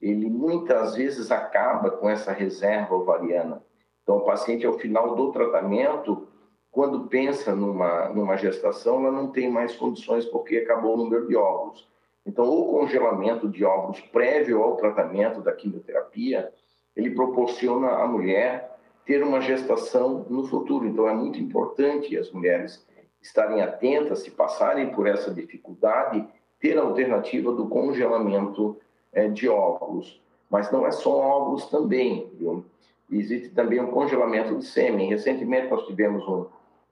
ele 0.00 0.28
muitas 0.28 0.96
vezes 0.96 1.30
acaba 1.30 1.92
com 1.92 2.10
essa 2.10 2.32
reserva 2.32 2.96
ovariana. 2.96 3.62
Então, 4.02 4.16
o 4.16 4.24
paciente, 4.24 4.66
ao 4.66 4.80
final 4.80 5.14
do 5.14 5.30
tratamento, 5.30 6.26
quando 6.72 7.06
pensa 7.06 7.54
numa, 7.54 8.08
numa 8.08 8.36
gestação, 8.36 8.98
ela 8.98 9.12
não 9.12 9.30
tem 9.30 9.48
mais 9.48 9.76
condições 9.76 10.24
porque 10.24 10.56
acabou 10.56 10.94
o 10.94 11.04
número 11.04 11.28
de 11.28 11.36
óvulos. 11.36 11.88
Então, 12.26 12.50
o 12.50 12.72
congelamento 12.72 13.48
de 13.48 13.64
óvulos 13.64 14.00
prévio 14.00 14.60
ao 14.60 14.74
tratamento 14.74 15.40
da 15.40 15.52
quimioterapia, 15.52 16.52
ele 16.96 17.10
proporciona 17.10 17.90
à 17.90 18.08
mulher 18.08 18.71
ter 19.04 19.22
uma 19.22 19.40
gestação 19.40 20.26
no 20.28 20.44
futuro. 20.44 20.86
Então, 20.86 21.08
é 21.08 21.14
muito 21.14 21.38
importante 21.38 22.16
as 22.16 22.30
mulheres 22.30 22.86
estarem 23.20 23.62
atentas, 23.62 24.20
se 24.20 24.30
passarem 24.30 24.90
por 24.90 25.06
essa 25.06 25.32
dificuldade, 25.32 26.26
ter 26.58 26.78
a 26.78 26.82
alternativa 26.82 27.52
do 27.52 27.68
congelamento 27.68 28.76
é, 29.12 29.28
de 29.28 29.48
óvulos. 29.48 30.20
Mas 30.50 30.70
não 30.70 30.86
é 30.86 30.90
só 30.90 31.16
óvulos 31.18 31.66
também, 31.66 32.30
viu? 32.34 32.64
Existe 33.10 33.50
também 33.50 33.80
um 33.80 33.90
congelamento 33.90 34.56
de 34.56 34.64
sêmen. 34.64 35.08
Recentemente, 35.08 35.68
nós 35.68 35.86
tivemos 35.86 36.26
um, 36.26 36.46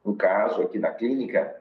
um 0.04 0.14
caso 0.14 0.62
aqui 0.62 0.78
na 0.78 0.90
clínica 0.90 1.56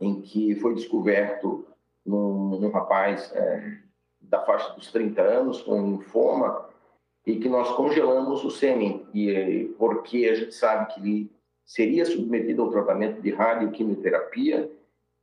em 0.00 0.20
que 0.20 0.54
foi 0.56 0.74
descoberto 0.74 1.64
num, 2.04 2.70
rapaz 2.70 3.32
é, 3.34 3.78
da 4.20 4.40
faixa 4.40 4.72
dos 4.74 4.90
30 4.90 5.22
anos 5.22 5.62
com 5.62 5.80
linfoma 5.80 6.68
e 7.26 7.36
que 7.36 7.48
nós 7.48 7.70
congelamos 7.70 8.44
o 8.44 8.50
sêmen, 8.50 9.06
e, 9.14 9.72
porque 9.78 10.28
a 10.28 10.34
gente 10.34 10.54
sabe 10.54 10.92
que 10.92 11.00
ele 11.00 11.30
seria 11.64 12.04
submetido 12.04 12.62
ao 12.62 12.70
tratamento 12.70 13.20
de 13.20 13.30
radioquimioterapia 13.30 14.70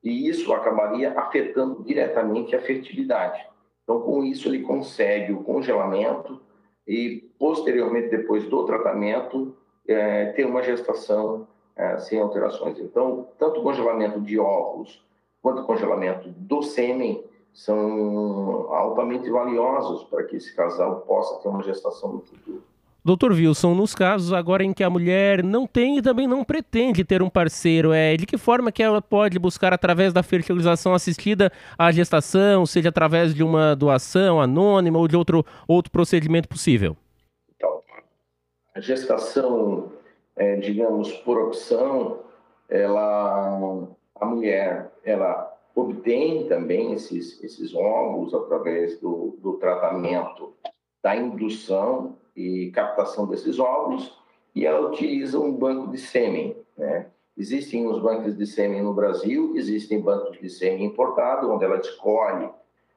e 0.04 0.30
isso 0.30 0.54
acabaria 0.54 1.12
afetando 1.20 1.84
diretamente 1.84 2.56
a 2.56 2.62
fertilidade. 2.62 3.46
Então, 3.84 4.02
com 4.02 4.24
isso, 4.24 4.48
ele 4.48 4.62
consegue 4.62 5.34
o 5.34 5.44
congelamento 5.44 6.40
e, 6.88 7.30
posteriormente, 7.38 8.10
depois 8.10 8.46
do 8.46 8.64
tratamento, 8.66 9.56
é, 9.88 10.28
ter 10.28 10.46
uma 10.46 10.64
gestação 10.64 11.48
é, 11.76 11.98
sem 11.98 12.20
alterações. 12.20 12.80
Então, 12.80 13.28
tanto 13.38 13.60
o 13.60 13.64
congelamento 13.64 14.22
de 14.22 14.40
óvulos 14.40 15.04
quanto 15.42 15.62
o 15.62 15.66
congelamento 15.66 16.30
do 16.30 16.62
sêmen 16.62 17.24
são 17.60 18.74
altamente 18.74 19.30
valiosos 19.30 20.06
para 20.06 20.24
que 20.24 20.38
esse 20.38 20.56
casal 20.56 21.02
possa 21.02 21.42
ter 21.42 21.50
uma 21.50 21.62
gestação 21.62 22.14
no 22.14 22.22
futuro. 22.22 22.64
Doutor 23.04 23.32
Wilson, 23.32 23.76
nos 23.76 23.94
casos 23.94 24.32
agora 24.32 24.64
em 24.64 24.72
que 24.72 24.84
a 24.84 24.90
mulher 24.90 25.44
não 25.44 25.68
tem 25.68 25.98
e 25.98 26.02
também 26.02 26.26
não 26.26 26.44
pretende 26.44 27.04
ter 27.04 27.22
um 27.22 27.30
parceiro, 27.30 27.92
é 27.92 28.16
de 28.16 28.26
que 28.26 28.38
forma 28.38 28.72
que 28.72 28.82
ela 28.82 29.02
pode 29.02 29.38
buscar 29.38 29.74
através 29.74 30.14
da 30.14 30.24
fertilização 30.24 30.94
assistida 30.94 31.52
a 31.78 31.92
gestação, 31.92 32.66
seja 32.66 32.90
através 32.90 33.34
de 33.34 33.44
uma 33.44 33.76
doação 33.76 34.40
anônima 34.40 34.98
ou 34.98 35.08
de 35.08 35.18
outro, 35.18 35.46
outro 35.68 35.92
procedimento 35.92 36.48
possível? 36.48 36.96
Então, 37.58 37.82
a 38.74 38.80
gestação, 38.80 39.92
é, 40.38 40.56
digamos, 40.58 41.12
por 41.12 41.38
opção, 41.38 42.20
ela 42.70 43.88
a 44.16 44.26
mulher 44.26 44.92
ela 45.04 45.59
obtém 45.80 46.48
também 46.48 46.94
esses, 46.94 47.44
esses 47.44 47.74
óvulos 47.74 48.34
através 48.34 49.00
do, 49.00 49.38
do 49.40 49.54
tratamento 49.54 50.54
da 51.02 51.16
indução 51.16 52.18
e 52.36 52.72
captação 52.72 53.28
desses 53.28 53.60
óvulos 53.60 54.18
e 54.56 54.66
ela 54.66 54.88
utiliza 54.88 55.40
um 55.40 55.52
banco 55.52 55.92
de 55.92 55.98
sêmen, 55.98 56.56
né? 56.78 57.08
Existem 57.38 57.88
os 57.88 58.02
bancos 58.02 58.38
de 58.38 58.46
sêmen 58.46 58.82
no 58.82 58.94
Brasil, 58.94 59.54
existem 59.56 60.02
bancos 60.02 60.38
de 60.38 60.50
sêmen 60.50 60.88
importado, 60.88 61.50
onde 61.50 61.64
ela 61.64 61.78
escolhe 61.78 62.50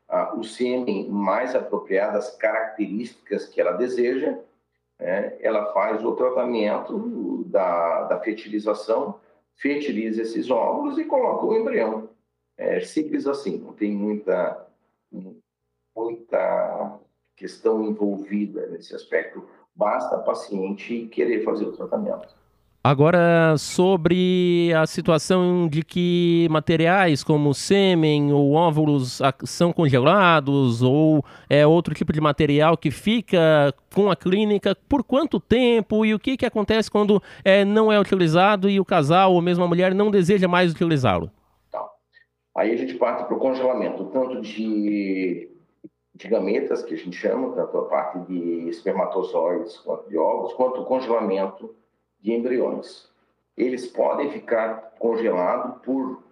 ah, 0.09 0.35
o 0.37 0.43
sêmen 0.43 1.09
mais 1.09 1.55
apropriado, 1.55 2.19
as 2.19 2.37
características 2.37 3.47
que 3.47 3.61
ela 3.61 3.71
deseja, 3.73 4.37
né? 4.99 5.37
ela 5.41 5.73
faz 5.73 6.05
o 6.05 6.17
tratamento 6.17 7.45
da, 7.47 8.03
da 8.05 8.19
fertilização, 8.19 9.15
fertiliza 9.55 10.23
esses 10.23 10.51
óvulos 10.51 10.99
e 10.99 11.05
coloca 11.05 11.47
o 11.47 11.57
embrião. 11.57 12.09
É 12.57 12.81
simples 12.81 13.27
assim, 13.27 13.59
não 13.59 13.73
tem 13.73 13.93
muita, 13.93 14.67
muita 15.97 17.01
questão 17.37 17.85
envolvida 17.85 18.67
nesse 18.67 18.95
aspecto. 18.95 19.45
Basta 19.75 20.17
a 20.17 20.21
paciente 20.21 21.07
querer 21.07 21.45
fazer 21.45 21.65
o 21.65 21.73
tratamento. 21.73 22.35
Agora, 22.85 23.57
sobre 23.59 24.73
a 24.75 24.85
situação 24.89 25.69
de 25.69 25.85
que 25.85 26.49
materiais 26.51 27.23
como 27.23 27.55
sêmen 27.55 28.33
ou 28.33 28.55
óvulos 28.55 29.21
são 29.45 29.73
congelados 29.73 30.83
ou 30.83 31.25
é 31.49 31.65
outro 31.65 31.95
tipo 31.95 32.13
de 32.13 32.21
material 32.21 32.77
que 32.77 32.91
fica 32.91 33.73
com 33.95 34.11
a 34.11 34.17
clínica, 34.17 34.77
por 34.89 35.05
quanto 35.05 35.39
tempo 35.39 36.05
e 36.05 36.13
o 36.13 36.19
que, 36.19 36.37
que 36.37 36.45
acontece 36.45 36.91
quando 36.91 37.23
é, 37.45 37.65
não 37.65 37.93
é 37.93 38.01
utilizado 38.01 38.69
e 38.69 38.81
o 38.81 38.85
casal 38.85 39.33
ou 39.33 39.41
mesmo 39.41 39.63
a 39.63 39.69
mulher 39.69 39.95
não 39.95 40.11
deseja 40.11 40.49
mais 40.49 40.73
utilizá-lo? 40.73 41.31
Aí 42.55 42.71
a 42.71 42.77
gente 42.77 42.95
parte 42.95 43.25
para 43.25 43.35
o 43.35 43.39
congelamento, 43.39 44.05
tanto 44.07 44.41
de, 44.43 45.51
de 46.15 46.29
gametas, 46.29 46.83
que 46.83 46.93
a 46.93 46.97
gente 46.97 47.17
chama, 47.17 47.55
tanto 47.55 47.79
a 47.79 47.87
parte 47.87 48.19
de 48.27 48.69
espermatozoides 48.69 49.79
quanto 49.79 50.09
de 50.09 50.19
óvulos, 50.19 50.53
quanto 50.53 50.83
o 50.83 50.85
congelamento 50.85 51.75
de 52.21 52.33
embriões. 52.33 53.11
Eles 53.57 53.87
podem 53.87 54.31
ficar 54.31 54.95
congelados 54.99 55.83
por. 55.83 56.23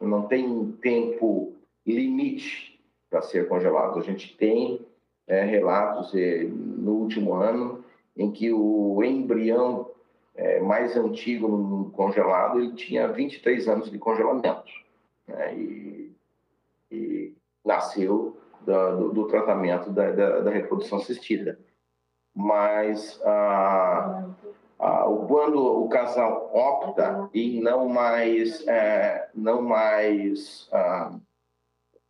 não 0.00 0.26
tem 0.26 0.72
tempo 0.80 1.52
limite 1.86 2.80
para 3.10 3.20
ser 3.20 3.46
congelado. 3.46 3.98
A 3.98 4.02
gente 4.02 4.34
tem 4.36 4.80
é, 5.26 5.44
relatos 5.44 6.14
é, 6.14 6.44
no 6.44 6.92
último 6.92 7.34
ano 7.34 7.84
em 8.16 8.30
que 8.30 8.50
o 8.52 9.02
embrião 9.04 9.90
é, 10.34 10.60
mais 10.60 10.96
antigo 10.96 11.90
congelado 11.94 12.58
ele 12.58 12.72
tinha 12.72 13.08
23 13.08 13.68
anos 13.68 13.90
de 13.90 13.98
congelamento 13.98 14.81
né? 15.32 15.54
e, 15.54 16.16
e, 16.90 17.34
nasceu 17.64 18.36
da, 18.60 18.92
do, 18.92 19.12
do, 19.12 19.26
tratamento 19.26 19.90
da, 19.90 20.10
da, 20.10 20.40
da, 20.40 20.50
reprodução 20.50 20.98
assistida. 20.98 21.58
Mas 22.34 23.20
a, 23.24 24.24
ah, 24.78 25.04
quando 25.28 25.58
o 25.58 25.88
casal 25.88 26.50
opta 26.52 27.30
em 27.32 27.60
não 27.60 27.88
mais, 27.88 28.66
é, 28.66 29.28
não 29.34 29.62
mais 29.62 30.68
ah, 30.72 31.12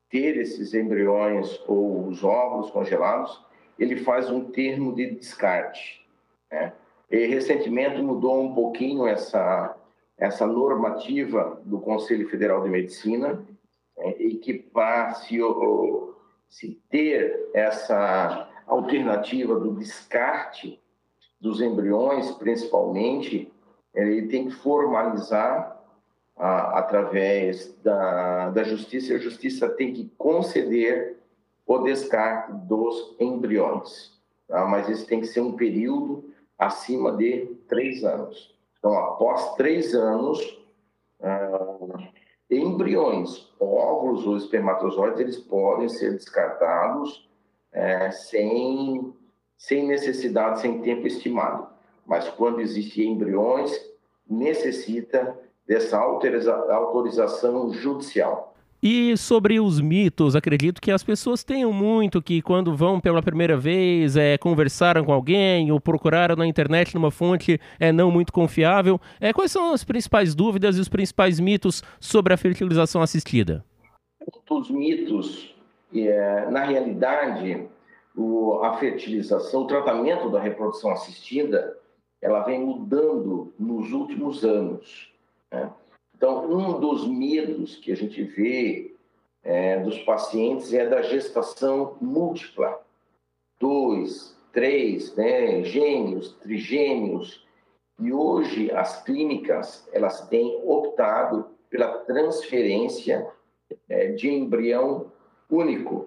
ter 0.08 0.36
esses 0.36 0.74
embriões 0.74 1.60
ou 1.66 2.06
os 2.06 2.24
óvulos 2.24 2.70
congelados, 2.70 3.44
ele 3.78 3.96
faz 3.96 4.30
um 4.30 4.50
termo 4.50 4.94
de 4.94 5.10
descarte. 5.10 6.06
Né? 6.50 6.72
E 7.10 7.26
recentemente 7.26 8.00
mudou 8.00 8.42
um 8.42 8.54
pouquinho 8.54 9.06
essa, 9.06 9.76
essa 10.22 10.46
normativa 10.46 11.60
do 11.64 11.80
Conselho 11.80 12.28
Federal 12.28 12.62
de 12.62 12.70
Medicina, 12.70 13.44
né? 13.98 14.14
e 14.20 14.36
que 14.36 14.54
para 14.54 15.14
se, 15.14 15.40
se 16.48 16.80
ter 16.88 17.50
essa 17.52 18.48
alternativa 18.64 19.58
do 19.58 19.74
descarte 19.74 20.80
dos 21.40 21.60
embriões, 21.60 22.30
principalmente, 22.30 23.52
ele 23.92 24.28
tem 24.28 24.46
que 24.46 24.54
formalizar 24.54 25.76
ah, 26.36 26.78
através 26.78 27.74
da, 27.82 28.50
da 28.50 28.62
justiça, 28.62 29.14
a 29.14 29.18
justiça 29.18 29.68
tem 29.70 29.92
que 29.92 30.08
conceder 30.16 31.18
o 31.66 31.78
descarte 31.78 32.52
dos 32.68 33.16
embriões. 33.18 34.12
Tá? 34.46 34.64
Mas 34.66 34.88
isso 34.88 35.04
tem 35.04 35.20
que 35.20 35.26
ser 35.26 35.40
um 35.40 35.56
período 35.56 36.32
acima 36.56 37.10
de 37.10 37.56
três 37.66 38.04
anos. 38.04 38.51
Então, 38.82 38.98
após 38.98 39.54
três 39.54 39.94
anos, 39.94 40.60
ah, 41.22 42.08
embriões, 42.50 43.48
óvulos 43.60 44.26
ou 44.26 44.36
espermatozoides, 44.36 45.20
eles 45.20 45.38
podem 45.38 45.88
ser 45.88 46.14
descartados 46.14 47.30
é, 47.70 48.10
sem 48.10 49.14
sem 49.56 49.86
necessidade, 49.86 50.60
sem 50.60 50.80
tempo 50.82 51.06
estimado. 51.06 51.68
Mas 52.04 52.28
quando 52.28 52.60
existem 52.60 53.12
embriões, 53.12 53.72
necessita 54.28 55.38
dessa 55.64 55.96
autorização 55.98 57.72
judicial. 57.72 58.51
E 58.82 59.16
sobre 59.16 59.60
os 59.60 59.80
mitos, 59.80 60.34
acredito 60.34 60.80
que 60.80 60.90
as 60.90 61.04
pessoas 61.04 61.44
tenham 61.44 61.72
muito 61.72 62.20
que 62.20 62.42
quando 62.42 62.74
vão 62.74 62.98
pela 62.98 63.22
primeira 63.22 63.56
vez, 63.56 64.16
é, 64.16 64.36
conversaram 64.36 65.04
com 65.04 65.12
alguém 65.12 65.70
ou 65.70 65.80
procuraram 65.80 66.34
na 66.34 66.48
internet 66.48 66.92
numa 66.96 67.12
fonte 67.12 67.60
é, 67.78 67.92
não 67.92 68.10
muito 68.10 68.32
confiável. 68.32 69.00
É, 69.20 69.32
quais 69.32 69.52
são 69.52 69.72
as 69.72 69.84
principais 69.84 70.34
dúvidas 70.34 70.76
e 70.76 70.80
os 70.80 70.88
principais 70.88 71.38
mitos 71.38 71.80
sobre 72.00 72.34
a 72.34 72.36
fertilização 72.36 73.00
assistida? 73.02 73.64
Os 74.50 74.68
mitos, 74.68 75.54
é, 75.94 76.50
na 76.50 76.64
realidade, 76.64 77.68
o, 78.16 78.62
a 78.64 78.78
fertilização, 78.78 79.62
o 79.62 79.66
tratamento 79.68 80.28
da 80.28 80.40
reprodução 80.40 80.90
assistida, 80.90 81.78
ela 82.20 82.40
vem 82.40 82.58
mudando 82.58 83.52
nos 83.56 83.92
últimos 83.92 84.44
anos. 84.44 85.08
Né? 85.52 85.70
Então, 86.22 86.48
um 86.48 86.78
dos 86.78 87.04
medos 87.08 87.74
que 87.78 87.90
a 87.90 87.96
gente 87.96 88.22
vê 88.22 88.94
é, 89.42 89.80
dos 89.80 89.98
pacientes 90.04 90.72
é 90.72 90.88
da 90.88 91.02
gestação 91.02 91.96
múltipla. 92.00 92.80
Dois, 93.58 94.38
três, 94.52 95.16
né, 95.16 95.64
gêmeos, 95.64 96.34
trigêmeos. 96.34 97.44
E 97.98 98.12
hoje 98.12 98.70
as 98.70 99.02
clínicas 99.02 99.88
elas 99.92 100.28
têm 100.28 100.62
optado 100.64 101.46
pela 101.68 101.88
transferência 101.88 103.28
é, 103.88 104.12
de 104.12 104.30
embrião 104.30 105.10
único 105.50 106.06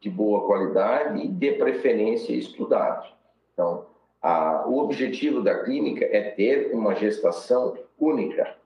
de 0.00 0.10
boa 0.10 0.44
qualidade 0.44 1.24
e 1.24 1.28
de 1.28 1.52
preferência 1.52 2.34
estudado. 2.34 3.06
Então, 3.52 3.86
a, 4.20 4.66
o 4.66 4.78
objetivo 4.78 5.40
da 5.40 5.62
clínica 5.62 6.04
é 6.04 6.32
ter 6.32 6.74
uma 6.74 6.96
gestação 6.96 7.78
única. 7.96 8.60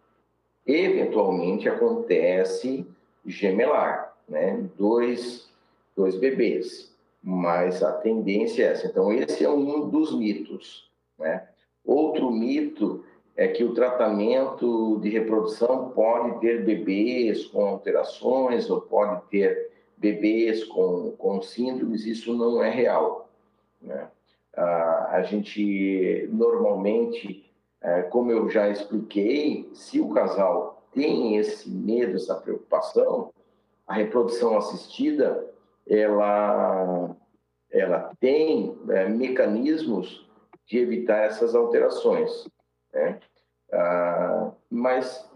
Eventualmente 0.66 1.68
acontece 1.68 2.86
gemelar, 3.24 4.16
né? 4.28 4.68
Dois, 4.76 5.48
dois 5.96 6.16
bebês, 6.16 6.92
mas 7.22 7.82
a 7.82 7.92
tendência 7.92 8.64
é 8.64 8.72
essa. 8.72 8.86
Então, 8.86 9.12
esse 9.12 9.44
é 9.44 9.50
um 9.50 9.88
dos 9.88 10.16
mitos, 10.16 10.90
né? 11.18 11.46
Outro 11.84 12.30
mito 12.32 13.04
é 13.36 13.46
que 13.46 13.62
o 13.62 13.74
tratamento 13.74 14.98
de 15.00 15.10
reprodução 15.10 15.90
pode 15.90 16.40
ter 16.40 16.64
bebês 16.64 17.44
com 17.46 17.64
alterações 17.64 18.68
ou 18.70 18.80
pode 18.80 19.22
ter 19.28 19.70
bebês 19.96 20.64
com, 20.64 21.12
com 21.12 21.40
síndromes, 21.40 22.06
isso 22.06 22.34
não 22.34 22.62
é 22.62 22.70
real. 22.70 23.28
Né? 23.80 24.08
Ah, 24.56 25.08
a 25.12 25.22
gente 25.22 26.28
normalmente, 26.32 27.45
é, 27.86 28.02
como 28.02 28.32
eu 28.32 28.50
já 28.50 28.68
expliquei, 28.68 29.70
se 29.72 30.00
o 30.00 30.10
casal 30.10 30.82
tem 30.92 31.36
esse 31.36 31.70
medo, 31.70 32.16
essa 32.16 32.34
preocupação, 32.34 33.32
a 33.86 33.94
reprodução 33.94 34.56
assistida, 34.58 35.48
ela, 35.86 37.16
ela 37.70 38.12
tem 38.18 38.76
é, 38.88 39.08
mecanismos 39.08 40.28
de 40.66 40.78
evitar 40.78 41.26
essas 41.26 41.54
alterações. 41.54 42.48
Né? 42.92 43.20
Ah, 43.72 44.50
mas, 44.68 45.30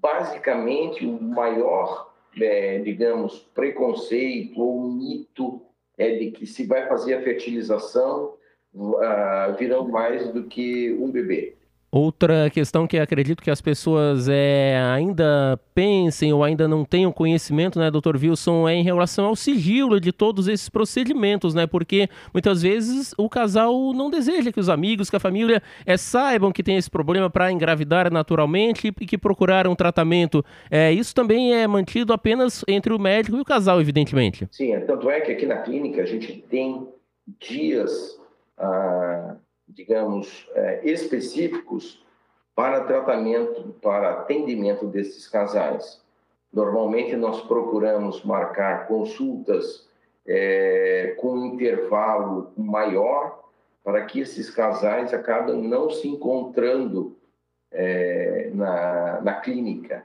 basicamente, 0.00 1.06
o 1.06 1.22
maior 1.22 2.12
é, 2.40 2.78
digamos, 2.80 3.38
preconceito 3.54 4.60
ou 4.60 4.82
mito 4.90 5.62
é 5.96 6.16
de 6.16 6.30
que 6.32 6.46
se 6.46 6.66
vai 6.66 6.88
fazer 6.88 7.14
a 7.14 7.22
fertilização 7.22 8.34
uh, 8.74 9.56
virão 9.56 9.86
mais 9.88 10.28
do 10.32 10.44
que 10.44 10.92
um 10.94 11.10
bebê. 11.10 11.56
Outra 11.96 12.50
questão 12.50 12.88
que 12.88 12.98
acredito 12.98 13.40
que 13.40 13.52
as 13.52 13.60
pessoas 13.60 14.28
é, 14.28 14.82
ainda 14.92 15.56
pensem 15.72 16.32
ou 16.32 16.42
ainda 16.42 16.66
não 16.66 16.84
tenham 16.84 17.12
conhecimento, 17.12 17.78
né, 17.78 17.88
doutor 17.88 18.16
Wilson, 18.16 18.68
é 18.68 18.74
em 18.74 18.82
relação 18.82 19.26
ao 19.26 19.36
sigilo 19.36 20.00
de 20.00 20.10
todos 20.10 20.48
esses 20.48 20.68
procedimentos, 20.68 21.54
né? 21.54 21.68
Porque 21.68 22.08
muitas 22.32 22.62
vezes 22.62 23.14
o 23.16 23.28
casal 23.28 23.92
não 23.92 24.10
deseja 24.10 24.50
que 24.50 24.58
os 24.58 24.68
amigos, 24.68 25.08
que 25.08 25.14
a 25.14 25.20
família 25.20 25.62
é, 25.86 25.96
saibam 25.96 26.50
que 26.50 26.64
tem 26.64 26.76
esse 26.76 26.90
problema 26.90 27.30
para 27.30 27.52
engravidar 27.52 28.12
naturalmente 28.12 28.88
e 28.88 29.06
que 29.06 29.16
procuraram 29.16 29.70
um 29.70 29.76
tratamento. 29.76 30.44
É, 30.68 30.90
isso 30.90 31.14
também 31.14 31.54
é 31.54 31.64
mantido 31.64 32.12
apenas 32.12 32.64
entre 32.66 32.92
o 32.92 32.98
médico 32.98 33.36
e 33.36 33.40
o 33.40 33.44
casal, 33.44 33.80
evidentemente. 33.80 34.48
Sim, 34.50 34.72
é, 34.72 34.80
tanto 34.80 35.08
é 35.08 35.20
que 35.20 35.30
aqui 35.30 35.46
na 35.46 35.58
clínica 35.58 36.02
a 36.02 36.06
gente 36.06 36.44
tem 36.50 36.88
dias. 37.38 38.18
Ah 38.58 39.36
digamos, 39.74 40.48
é, 40.54 40.80
específicos 40.84 42.02
para 42.54 42.84
tratamento, 42.84 43.74
para 43.82 44.10
atendimento 44.10 44.86
desses 44.86 45.26
casais. 45.28 46.00
Normalmente 46.52 47.16
nós 47.16 47.40
procuramos 47.42 48.22
marcar 48.24 48.86
consultas 48.86 49.88
é, 50.26 51.16
com 51.18 51.32
um 51.32 51.46
intervalo 51.46 52.52
maior 52.56 53.42
para 53.82 54.04
que 54.06 54.20
esses 54.20 54.48
casais 54.50 55.12
acabem 55.12 55.60
não 55.60 55.90
se 55.90 56.08
encontrando 56.08 57.16
é, 57.70 58.50
na, 58.54 59.20
na 59.20 59.34
clínica. 59.34 60.04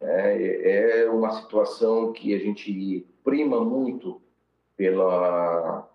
É, 0.00 1.02
é 1.04 1.10
uma 1.10 1.30
situação 1.32 2.12
que 2.12 2.34
a 2.34 2.38
gente 2.38 3.06
prima 3.22 3.62
muito 3.62 4.20
pela, 4.74 5.86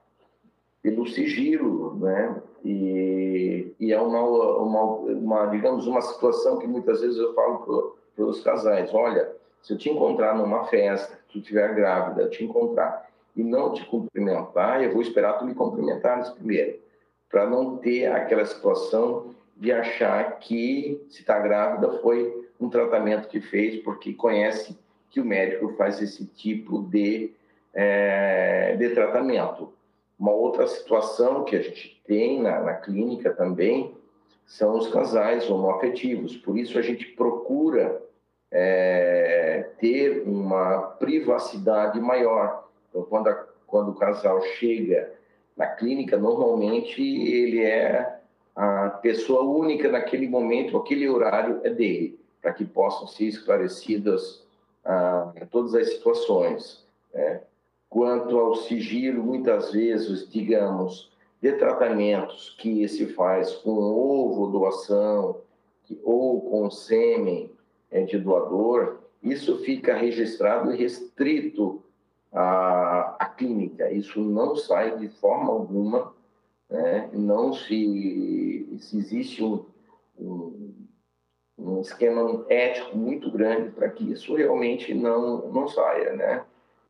pelo 0.85 1.07
sigilo, 1.07 1.95
né? 1.95 2.35
E, 2.63 3.73
e 3.79 3.91
é 3.91 3.99
uma, 3.99 4.21
uma, 4.21 4.83
uma, 4.83 5.45
digamos, 5.47 5.87
uma 5.87 5.99
situação 5.99 6.59
que 6.59 6.67
muitas 6.67 7.01
vezes 7.01 7.17
eu 7.17 7.33
falo 7.33 7.95
para 8.15 8.25
os 8.25 8.43
casais, 8.43 8.93
olha, 8.93 9.31
se 9.63 9.73
eu 9.73 9.79
te 9.79 9.89
encontrar 9.89 10.37
numa 10.37 10.65
festa, 10.65 11.17
tu 11.31 11.39
estiver 11.39 11.73
grávida, 11.73 12.21
eu 12.21 12.29
te 12.29 12.43
encontrar 12.43 13.09
e 13.35 13.43
não 13.43 13.73
te 13.73 13.83
cumprimentar, 13.85 14.83
eu 14.83 14.93
vou 14.93 15.01
esperar 15.01 15.39
tu 15.39 15.45
me 15.45 15.55
cumprimentares 15.55 16.29
primeiro, 16.29 16.77
para 17.31 17.49
não 17.49 17.77
ter 17.77 18.05
aquela 18.05 18.45
situação 18.45 19.33
de 19.57 19.71
achar 19.71 20.37
que 20.37 21.03
se 21.09 21.21
está 21.21 21.39
grávida 21.39 21.97
foi 21.99 22.47
um 22.59 22.69
tratamento 22.69 23.27
que 23.27 23.41
fez 23.41 23.81
porque 23.81 24.13
conhece 24.13 24.77
que 25.09 25.19
o 25.19 25.25
médico 25.25 25.73
faz 25.77 25.99
esse 25.99 26.27
tipo 26.27 26.83
de, 26.83 27.31
é, 27.73 28.75
de 28.77 28.89
tratamento. 28.89 29.73
Uma 30.17 30.31
outra 30.31 30.67
situação 30.67 31.43
que 31.43 31.55
a 31.55 31.61
gente 31.61 32.01
tem 32.05 32.41
na, 32.41 32.61
na 32.61 32.73
clínica 32.73 33.33
também 33.33 33.95
são 34.45 34.77
os 34.77 34.87
casais 34.87 35.49
homoafetivos. 35.49 36.37
Por 36.37 36.57
isso 36.57 36.77
a 36.77 36.81
gente 36.81 37.05
procura 37.07 38.01
é, 38.51 39.69
ter 39.79 40.23
uma 40.25 40.81
privacidade 40.99 41.99
maior. 41.99 42.67
Então, 42.89 43.03
quando, 43.03 43.27
a, 43.27 43.45
quando 43.67 43.89
o 43.89 43.95
casal 43.95 44.41
chega 44.41 45.13
na 45.57 45.67
clínica, 45.67 46.17
normalmente 46.17 47.01
ele 47.01 47.63
é 47.63 48.19
a 48.55 48.89
pessoa 48.89 49.43
única 49.43 49.91
naquele 49.91 50.29
momento, 50.29 50.77
aquele 50.77 51.09
horário 51.09 51.59
é 51.63 51.69
dele, 51.69 52.17
para 52.41 52.53
que 52.53 52.63
possam 52.63 53.07
ser 53.07 53.25
esclarecidas 53.25 54.45
ah, 54.83 55.33
todas 55.51 55.75
as 55.75 55.89
situações. 55.89 56.85
Né? 57.13 57.41
Quanto 57.95 58.37
ao 58.37 58.55
sigilo, 58.55 59.23
muitas 59.23 59.71
vezes, 59.71 60.29
digamos, 60.29 61.09
de 61.41 61.53
tratamentos 61.53 62.53
que 62.59 62.85
se 62.89 63.05
faz 63.13 63.53
com 63.55 63.71
ovo 63.71 64.47
doação 64.47 65.37
ou 66.03 66.41
com 66.41 66.69
sêmen 66.69 67.49
é, 67.89 68.01
de 68.01 68.17
doador, 68.17 68.97
isso 69.23 69.59
fica 69.59 69.95
registrado 69.95 70.73
e 70.73 70.75
restrito 70.75 71.81
à, 72.33 73.15
à 73.17 73.27
clínica. 73.27 73.89
Isso 73.89 74.19
não 74.19 74.57
sai 74.57 74.97
de 74.97 75.07
forma 75.07 75.53
alguma, 75.53 76.13
né? 76.69 77.09
não 77.13 77.53
se, 77.53 78.77
se 78.77 78.97
existe 78.97 79.41
um, 79.41 79.63
um, 80.19 80.73
um 81.57 81.79
esquema 81.79 82.45
ético 82.49 82.97
muito 82.97 83.31
grande 83.31 83.71
para 83.71 83.89
que 83.89 84.11
isso 84.11 84.35
realmente 84.35 84.93
não, 84.93 85.49
não 85.49 85.65
saia, 85.69 86.11
né? 86.11 86.45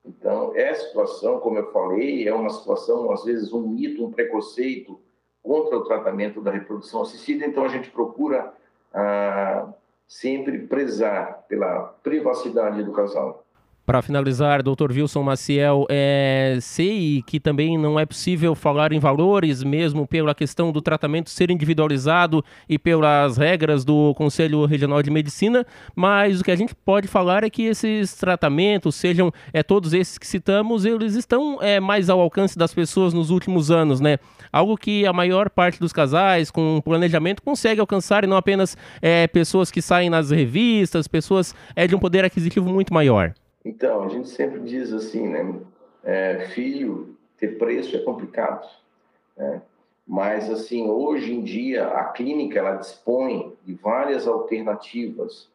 Então, 0.06 0.56
essa 0.56 0.88
situação, 0.88 1.40
como 1.40 1.58
eu 1.58 1.72
falei, 1.72 2.28
é 2.28 2.34
uma 2.34 2.50
situação, 2.50 3.12
às 3.12 3.24
vezes, 3.24 3.52
um 3.52 3.68
mito, 3.68 4.06
um 4.06 4.12
preconceito 4.12 5.00
contra 5.42 5.78
o 5.78 5.84
tratamento 5.84 6.42
da 6.42 6.52
reprodução 6.52 7.02
assistida. 7.02 7.46
Então, 7.46 7.64
a 7.64 7.68
gente 7.68 7.90
procura 7.90 8.54
ah, 8.94 9.74
sempre 10.08 10.60
prezar 10.68 11.46
pela 11.48 11.96
privacidade 12.04 12.84
do 12.84 12.92
casal. 12.92 13.45
Para 13.86 14.02
finalizar, 14.02 14.64
Dr. 14.64 14.92
Wilson 14.92 15.22
Maciel, 15.22 15.86
é, 15.90 16.58
sei 16.60 17.22
que 17.22 17.40
também 17.40 17.78
não 17.78 18.00
é 18.00 18.06
possível 18.06 18.56
falar 18.56 18.92
em 18.92 18.98
valores, 18.98 19.64
mesmo 19.64 20.08
pela 20.08 20.34
questão 20.34 20.72
do 20.72 20.82
tratamento 20.82 21.30
ser 21.30 21.52
individualizado 21.52 22.44
e 22.68 22.80
pelas 22.80 23.38
regras 23.38 23.86
do 23.86 24.16
Conselho 24.16 24.66
Regional 24.66 25.04
de 25.04 25.12
Medicina, 25.12 25.64
mas 25.96 26.42
o 26.42 26.44
que 26.44 26.50
a 26.50 26.56
gente 26.56 26.74
pode 26.74 27.08
falar 27.08 27.44
é 27.44 27.50
que 27.50 27.62
esses 27.62 28.16
tratamentos, 28.16 28.96
sejam 28.96 29.32
é, 29.54 29.62
todos 29.62 29.94
esses 29.94 30.18
que 30.18 30.26
citamos, 30.26 30.84
eles 30.84 31.14
estão 31.14 31.60
é, 31.62 31.80
mais 31.80 32.10
ao 32.10 32.20
alcance 32.20 32.58
das 32.58 32.74
pessoas 32.74 33.14
nos 33.14 33.30
últimos 33.30 33.70
anos, 33.70 34.00
né? 34.00 34.18
Algo 34.52 34.76
que 34.78 35.06
a 35.06 35.14
maior 35.14 35.48
parte 35.48 35.80
dos 35.80 35.94
casais, 35.94 36.50
com 36.50 36.82
planejamento, 36.84 37.44
consegue 37.44 37.80
alcançar 37.80 38.24
e 38.24 38.28
não 38.28 38.36
apenas 38.36 38.76
é, 39.00 39.28
pessoas 39.28 39.70
que 39.70 39.80
saem 39.80 40.10
nas 40.10 40.32
revistas, 40.32 41.08
pessoas 41.08 41.54
é, 41.76 41.86
de 41.86 41.96
um 41.96 42.00
poder 42.00 42.26
aquisitivo 42.26 42.68
muito 42.68 42.92
maior. 42.92 43.36
Então, 43.66 44.04
a 44.04 44.10
gente 44.10 44.30
sempre 44.30 44.60
diz 44.60 44.94
assim, 44.94 45.28
né? 45.28 45.60
É, 46.04 46.48
filho, 46.50 47.18
ter 47.36 47.58
preço 47.58 47.96
é 47.96 48.00
complicado, 48.00 48.70
né? 49.36 49.62
Mas, 50.08 50.52
assim, 50.52 50.88
hoje 50.88 51.34
em 51.34 51.44
dia, 51.44 51.88
a 51.88 52.04
clínica, 52.06 52.60
ela 52.60 52.76
dispõe 52.76 53.58
de 53.64 53.74
várias 53.74 54.28
alternativas 54.28 55.50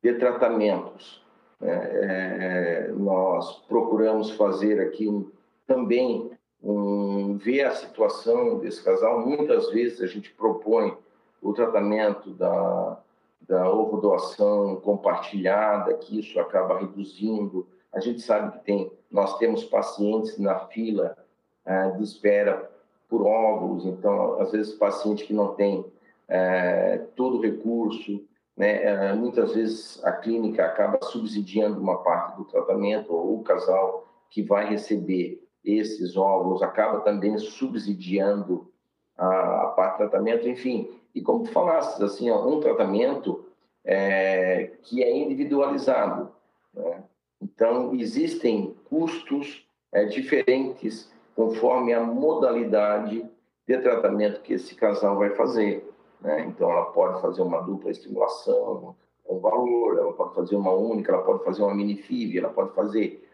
de 0.00 0.14
tratamentos. 0.14 1.20
Né? 1.60 1.90
É, 1.92 2.92
nós 2.92 3.64
procuramos 3.66 4.30
fazer 4.30 4.80
aqui 4.80 5.08
um, 5.08 5.28
também 5.66 6.30
um, 6.62 7.36
ver 7.36 7.62
a 7.62 7.72
situação 7.72 8.60
desse 8.60 8.82
casal. 8.84 9.26
Muitas 9.26 9.70
vezes 9.72 10.00
a 10.00 10.06
gente 10.06 10.30
propõe 10.30 10.96
o 11.42 11.52
tratamento 11.52 12.30
da 12.30 13.00
da 13.48 13.70
ovodoação 13.70 14.76
compartilhada, 14.76 15.94
que 15.94 16.18
isso 16.18 16.38
acaba 16.40 16.78
reduzindo. 16.78 17.66
A 17.92 18.00
gente 18.00 18.20
sabe 18.20 18.58
que 18.58 18.64
tem, 18.64 18.92
nós 19.10 19.38
temos 19.38 19.64
pacientes 19.64 20.38
na 20.38 20.58
fila 20.66 21.16
é, 21.64 21.90
de 21.90 22.02
espera 22.02 22.70
por 23.08 23.24
óvulos, 23.24 23.86
então, 23.86 24.40
às 24.40 24.50
vezes, 24.50 24.74
paciente 24.74 25.24
que 25.24 25.32
não 25.32 25.54
tem 25.54 25.84
é, 26.28 26.98
todo 27.14 27.38
o 27.38 27.40
recurso, 27.40 28.24
né, 28.56 28.82
é, 28.82 29.12
muitas 29.14 29.54
vezes 29.54 30.02
a 30.04 30.12
clínica 30.12 30.64
acaba 30.64 30.98
subsidiando 31.02 31.80
uma 31.80 32.02
parte 32.02 32.36
do 32.36 32.44
tratamento, 32.44 33.14
ou 33.14 33.38
o 33.38 33.44
casal 33.44 34.08
que 34.30 34.42
vai 34.42 34.68
receber 34.68 35.40
esses 35.64 36.16
óvulos 36.16 36.62
acaba 36.62 37.00
também 37.00 37.36
subsidiando 37.38 38.70
a, 39.16 39.62
a 39.62 39.66
parte 39.68 39.94
do 39.94 40.08
tratamento, 40.08 40.48
enfim, 40.48 40.90
e 41.16 41.22
como 41.22 41.44
tu 41.44 41.50
falaste, 41.50 42.04
assim, 42.04 42.28
ó, 42.28 42.46
um 42.46 42.60
tratamento 42.60 43.46
é, 43.82 44.72
que 44.82 45.02
é 45.02 45.16
individualizado. 45.16 46.30
Né? 46.74 47.02
Então, 47.40 47.94
existem 47.94 48.76
custos 48.84 49.66
é, 49.90 50.04
diferentes 50.04 51.10
conforme 51.34 51.94
a 51.94 52.02
modalidade 52.02 53.26
de 53.66 53.78
tratamento 53.78 54.42
que 54.42 54.52
esse 54.52 54.74
casal 54.74 55.16
vai 55.16 55.30
fazer. 55.30 55.90
Né? 56.20 56.44
Então, 56.48 56.70
ela 56.70 56.84
pode 56.84 57.22
fazer 57.22 57.40
uma 57.40 57.62
dupla 57.62 57.90
estimulação, 57.90 58.94
um 59.26 59.38
valor, 59.38 59.96
ela 59.96 60.12
pode 60.12 60.34
fazer 60.34 60.54
uma 60.54 60.72
única, 60.72 61.12
ela 61.12 61.22
pode 61.22 61.42
fazer 61.44 61.62
uma 61.62 61.74
mini 61.74 61.96
FIV, 61.96 62.38
ela 62.40 62.50
pode 62.50 62.74
fazer, 62.74 63.26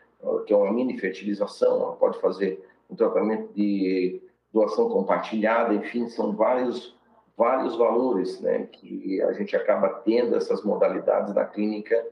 que 0.46 0.52
é 0.52 0.56
uma 0.56 0.72
mini 0.72 0.96
fertilização, 0.98 1.82
ela 1.82 1.96
pode 1.96 2.20
fazer 2.20 2.64
um 2.88 2.94
tratamento 2.94 3.52
de 3.54 4.22
doação 4.52 4.88
compartilhada, 4.88 5.74
enfim, 5.74 6.08
são 6.08 6.32
vários 6.32 6.96
vários 7.36 7.76
valores, 7.76 8.40
né, 8.40 8.68
que 8.70 9.20
a 9.22 9.32
gente 9.32 9.56
acaba 9.56 9.88
tendo 10.04 10.36
essas 10.36 10.62
modalidades 10.62 11.34
na 11.34 11.44
clínica 11.44 12.04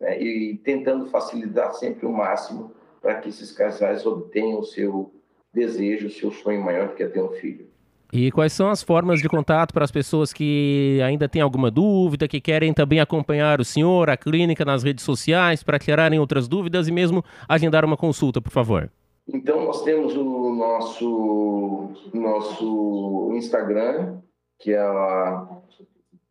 né, 0.00 0.20
e 0.20 0.56
tentando 0.58 1.06
facilitar 1.06 1.74
sempre 1.74 2.06
o 2.06 2.12
máximo 2.12 2.72
para 3.00 3.16
que 3.16 3.28
esses 3.28 3.52
casais 3.52 4.06
obtenham 4.06 4.60
o 4.60 4.64
seu 4.64 5.12
desejo, 5.52 6.06
o 6.06 6.10
seu 6.10 6.30
sonho 6.30 6.62
maior 6.62 6.94
que 6.94 7.02
é 7.02 7.08
ter 7.08 7.22
um 7.22 7.30
filho. 7.30 7.66
E 8.10 8.32
quais 8.32 8.54
são 8.54 8.70
as 8.70 8.82
formas 8.82 9.20
de 9.20 9.28
contato 9.28 9.74
para 9.74 9.84
as 9.84 9.90
pessoas 9.90 10.32
que 10.32 10.98
ainda 11.04 11.28
têm 11.28 11.42
alguma 11.42 11.70
dúvida, 11.70 12.26
que 12.26 12.40
querem 12.40 12.72
também 12.72 13.00
acompanhar 13.00 13.60
o 13.60 13.64
senhor, 13.64 14.08
a 14.08 14.16
clínica 14.16 14.64
nas 14.64 14.82
redes 14.82 15.04
sociais, 15.04 15.62
para 15.62 15.78
tirarem 15.78 16.18
outras 16.18 16.48
dúvidas 16.48 16.88
e 16.88 16.92
mesmo 16.92 17.22
agendar 17.46 17.84
uma 17.84 17.98
consulta, 17.98 18.40
por 18.40 18.50
favor? 18.50 18.90
Então, 19.30 19.62
nós 19.62 19.82
temos 19.82 20.16
o 20.16 20.54
nosso, 20.54 21.90
nosso 22.14 23.30
Instagram, 23.34 24.16
que 24.58 24.74
é 24.74 24.80
a 24.80 25.46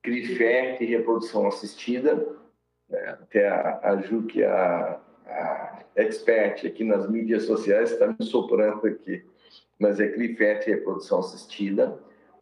CRIFERT 0.04 0.86
Reprodução 0.86 1.48
Assistida, 1.48 2.28
né? 2.90 3.10
até 3.10 3.48
a, 3.48 3.80
a 3.84 4.02
Ju, 4.02 4.24
que 4.24 4.44
é 4.44 4.48
a, 4.48 5.00
a 5.26 5.84
expert 5.96 6.66
aqui 6.66 6.84
nas 6.84 7.08
mídias 7.10 7.44
sociais, 7.44 7.92
está 7.92 8.08
me 8.08 8.24
soprando 8.24 8.88
aqui, 8.88 9.24
mas 9.80 10.00
é 10.00 10.08
CRIFERT 10.08 10.66
Reprodução 10.68 11.20
Assistida. 11.20 12.00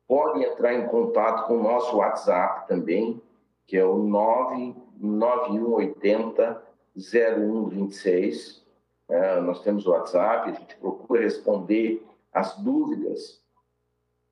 Podem 0.08 0.43
entrar 0.43 0.74
em 0.74 0.88
contato 0.88 1.48
com 1.48 1.58
o 1.58 1.63
nosso 1.63 1.98
WhatsApp 1.98 2.65
também, 2.67 3.21
que 3.65 3.76
é 3.78 3.86
o 3.86 3.98
99180 3.98 6.63
0126. 6.95 8.63
É, 9.10 9.41
nós 9.41 9.62
temos 9.62 9.86
o 9.86 9.91
WhatsApp, 9.91 10.50
a 10.50 10.54
gente 10.54 10.76
procura 10.78 11.21
responder 11.21 12.04
as 12.34 12.58
dúvidas 12.58 13.44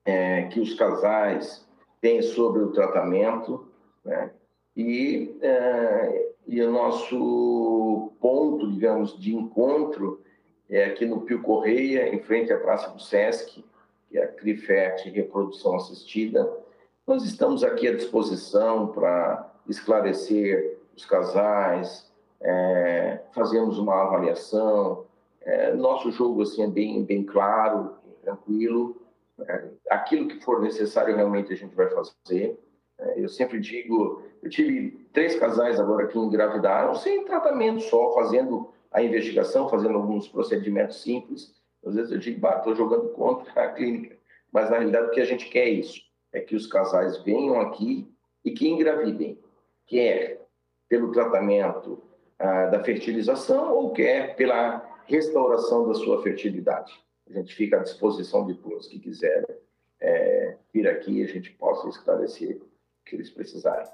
é, 0.04 0.42
que 0.44 0.60
os 0.60 0.74
casais 0.74 1.66
têm 2.00 2.22
sobre 2.22 2.62
o 2.62 2.72
tratamento. 2.72 3.68
Né? 4.04 4.30
E, 4.76 5.36
é, 5.40 6.32
e 6.46 6.60
o 6.62 6.70
nosso 6.70 8.12
ponto, 8.20 8.70
digamos, 8.70 9.18
de 9.18 9.34
encontro 9.34 10.20
é 10.68 10.86
aqui 10.86 11.06
no 11.06 11.20
Pio 11.22 11.42
Correia, 11.42 12.14
em 12.14 12.20
frente 12.20 12.52
à 12.52 12.58
Praça 12.58 12.90
do 12.90 13.00
Sesc, 13.00 13.64
que 14.08 14.18
é 14.18 14.24
a 14.24 14.28
CRIFET 14.28 15.08
Reprodução 15.10 15.76
Assistida. 15.76 16.50
Nós 17.06 17.24
estamos 17.24 17.62
aqui 17.62 17.86
à 17.86 17.94
disposição 17.94 18.88
para 18.88 19.52
esclarecer 19.68 20.78
os 20.96 21.04
casais, 21.04 22.10
é, 22.40 23.20
fazemos 23.32 23.78
uma 23.78 24.02
avaliação. 24.02 25.04
É, 25.42 25.74
nosso 25.74 26.10
jogo 26.10 26.42
assim 26.42 26.62
é 26.62 26.68
bem, 26.68 27.04
bem 27.04 27.22
claro, 27.22 27.94
tranquilo. 28.22 28.96
É, 29.40 29.68
aquilo 29.90 30.28
que 30.28 30.40
for 30.40 30.60
necessário 30.60 31.16
realmente 31.16 31.52
a 31.52 31.56
gente 31.56 31.74
vai 31.74 31.88
fazer. 31.90 32.58
É, 32.98 33.20
eu 33.20 33.28
sempre 33.28 33.58
digo, 33.58 34.22
eu 34.42 34.48
tive 34.48 35.06
três 35.12 35.38
casais 35.38 35.80
agora 35.80 36.06
que 36.06 36.18
engravidaram 36.18 36.94
sem 36.94 37.24
tratamento 37.24 37.80
só, 37.82 38.14
fazendo 38.14 38.72
a 38.92 39.02
investigação, 39.02 39.68
fazendo 39.68 39.96
alguns 39.96 40.28
procedimentos 40.28 41.02
simples. 41.02 41.52
Às 41.84 41.94
vezes 41.94 42.12
eu 42.12 42.18
digo, 42.18 42.46
estou 42.46 42.74
jogando 42.74 43.08
contra 43.10 43.64
a 43.64 43.68
clínica. 43.74 44.16
Mas 44.52 44.70
na 44.70 44.78
realidade 44.78 45.08
o 45.08 45.10
que 45.10 45.20
a 45.20 45.24
gente 45.24 45.50
quer 45.50 45.66
é 45.66 45.70
isso, 45.70 46.00
é 46.32 46.40
que 46.40 46.54
os 46.54 46.66
casais 46.66 47.22
venham 47.24 47.60
aqui 47.60 48.08
e 48.44 48.52
que 48.52 48.68
engravidem, 48.68 49.38
quer 49.86 50.46
pelo 50.88 51.10
tratamento 51.10 52.02
ah, 52.38 52.66
da 52.66 52.84
fertilização 52.84 53.74
ou 53.74 53.92
quer 53.92 54.36
pela 54.36 54.84
restauração 55.06 55.88
da 55.88 55.94
sua 55.94 56.22
fertilidade. 56.22 56.92
A 57.28 57.32
gente 57.32 57.54
fica 57.54 57.78
à 57.78 57.82
disposição 57.82 58.46
de 58.46 58.54
todos 58.54 58.86
que 58.86 58.98
quiserem 58.98 59.56
é, 60.00 60.56
vir 60.72 60.86
aqui 60.88 61.20
e 61.20 61.24
a 61.24 61.26
gente 61.26 61.50
possa 61.52 61.88
esclarecer 61.88 62.56
o 62.56 62.68
que 63.04 63.16
eles 63.16 63.30
precisarem. 63.30 63.90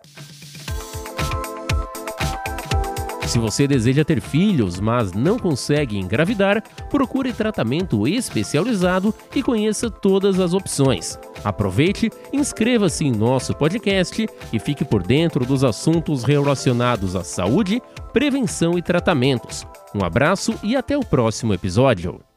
Se 3.30 3.38
você 3.38 3.64
deseja 3.64 4.04
ter 4.04 4.20
filhos, 4.20 4.80
mas 4.80 5.12
não 5.12 5.38
consegue 5.38 5.96
engravidar, 5.96 6.60
procure 6.88 7.32
tratamento 7.32 8.08
especializado 8.08 9.14
e 9.36 9.40
conheça 9.40 9.88
todas 9.88 10.40
as 10.40 10.52
opções. 10.52 11.16
Aproveite, 11.44 12.10
inscreva-se 12.32 13.04
em 13.04 13.12
nosso 13.12 13.54
podcast 13.54 14.26
e 14.52 14.58
fique 14.58 14.84
por 14.84 15.04
dentro 15.04 15.46
dos 15.46 15.62
assuntos 15.62 16.24
relacionados 16.24 17.14
à 17.14 17.22
saúde, 17.22 17.80
prevenção 18.12 18.76
e 18.76 18.82
tratamentos. 18.82 19.64
Um 19.94 20.04
abraço 20.04 20.58
e 20.60 20.74
até 20.74 20.98
o 20.98 21.06
próximo 21.06 21.54
episódio. 21.54 22.29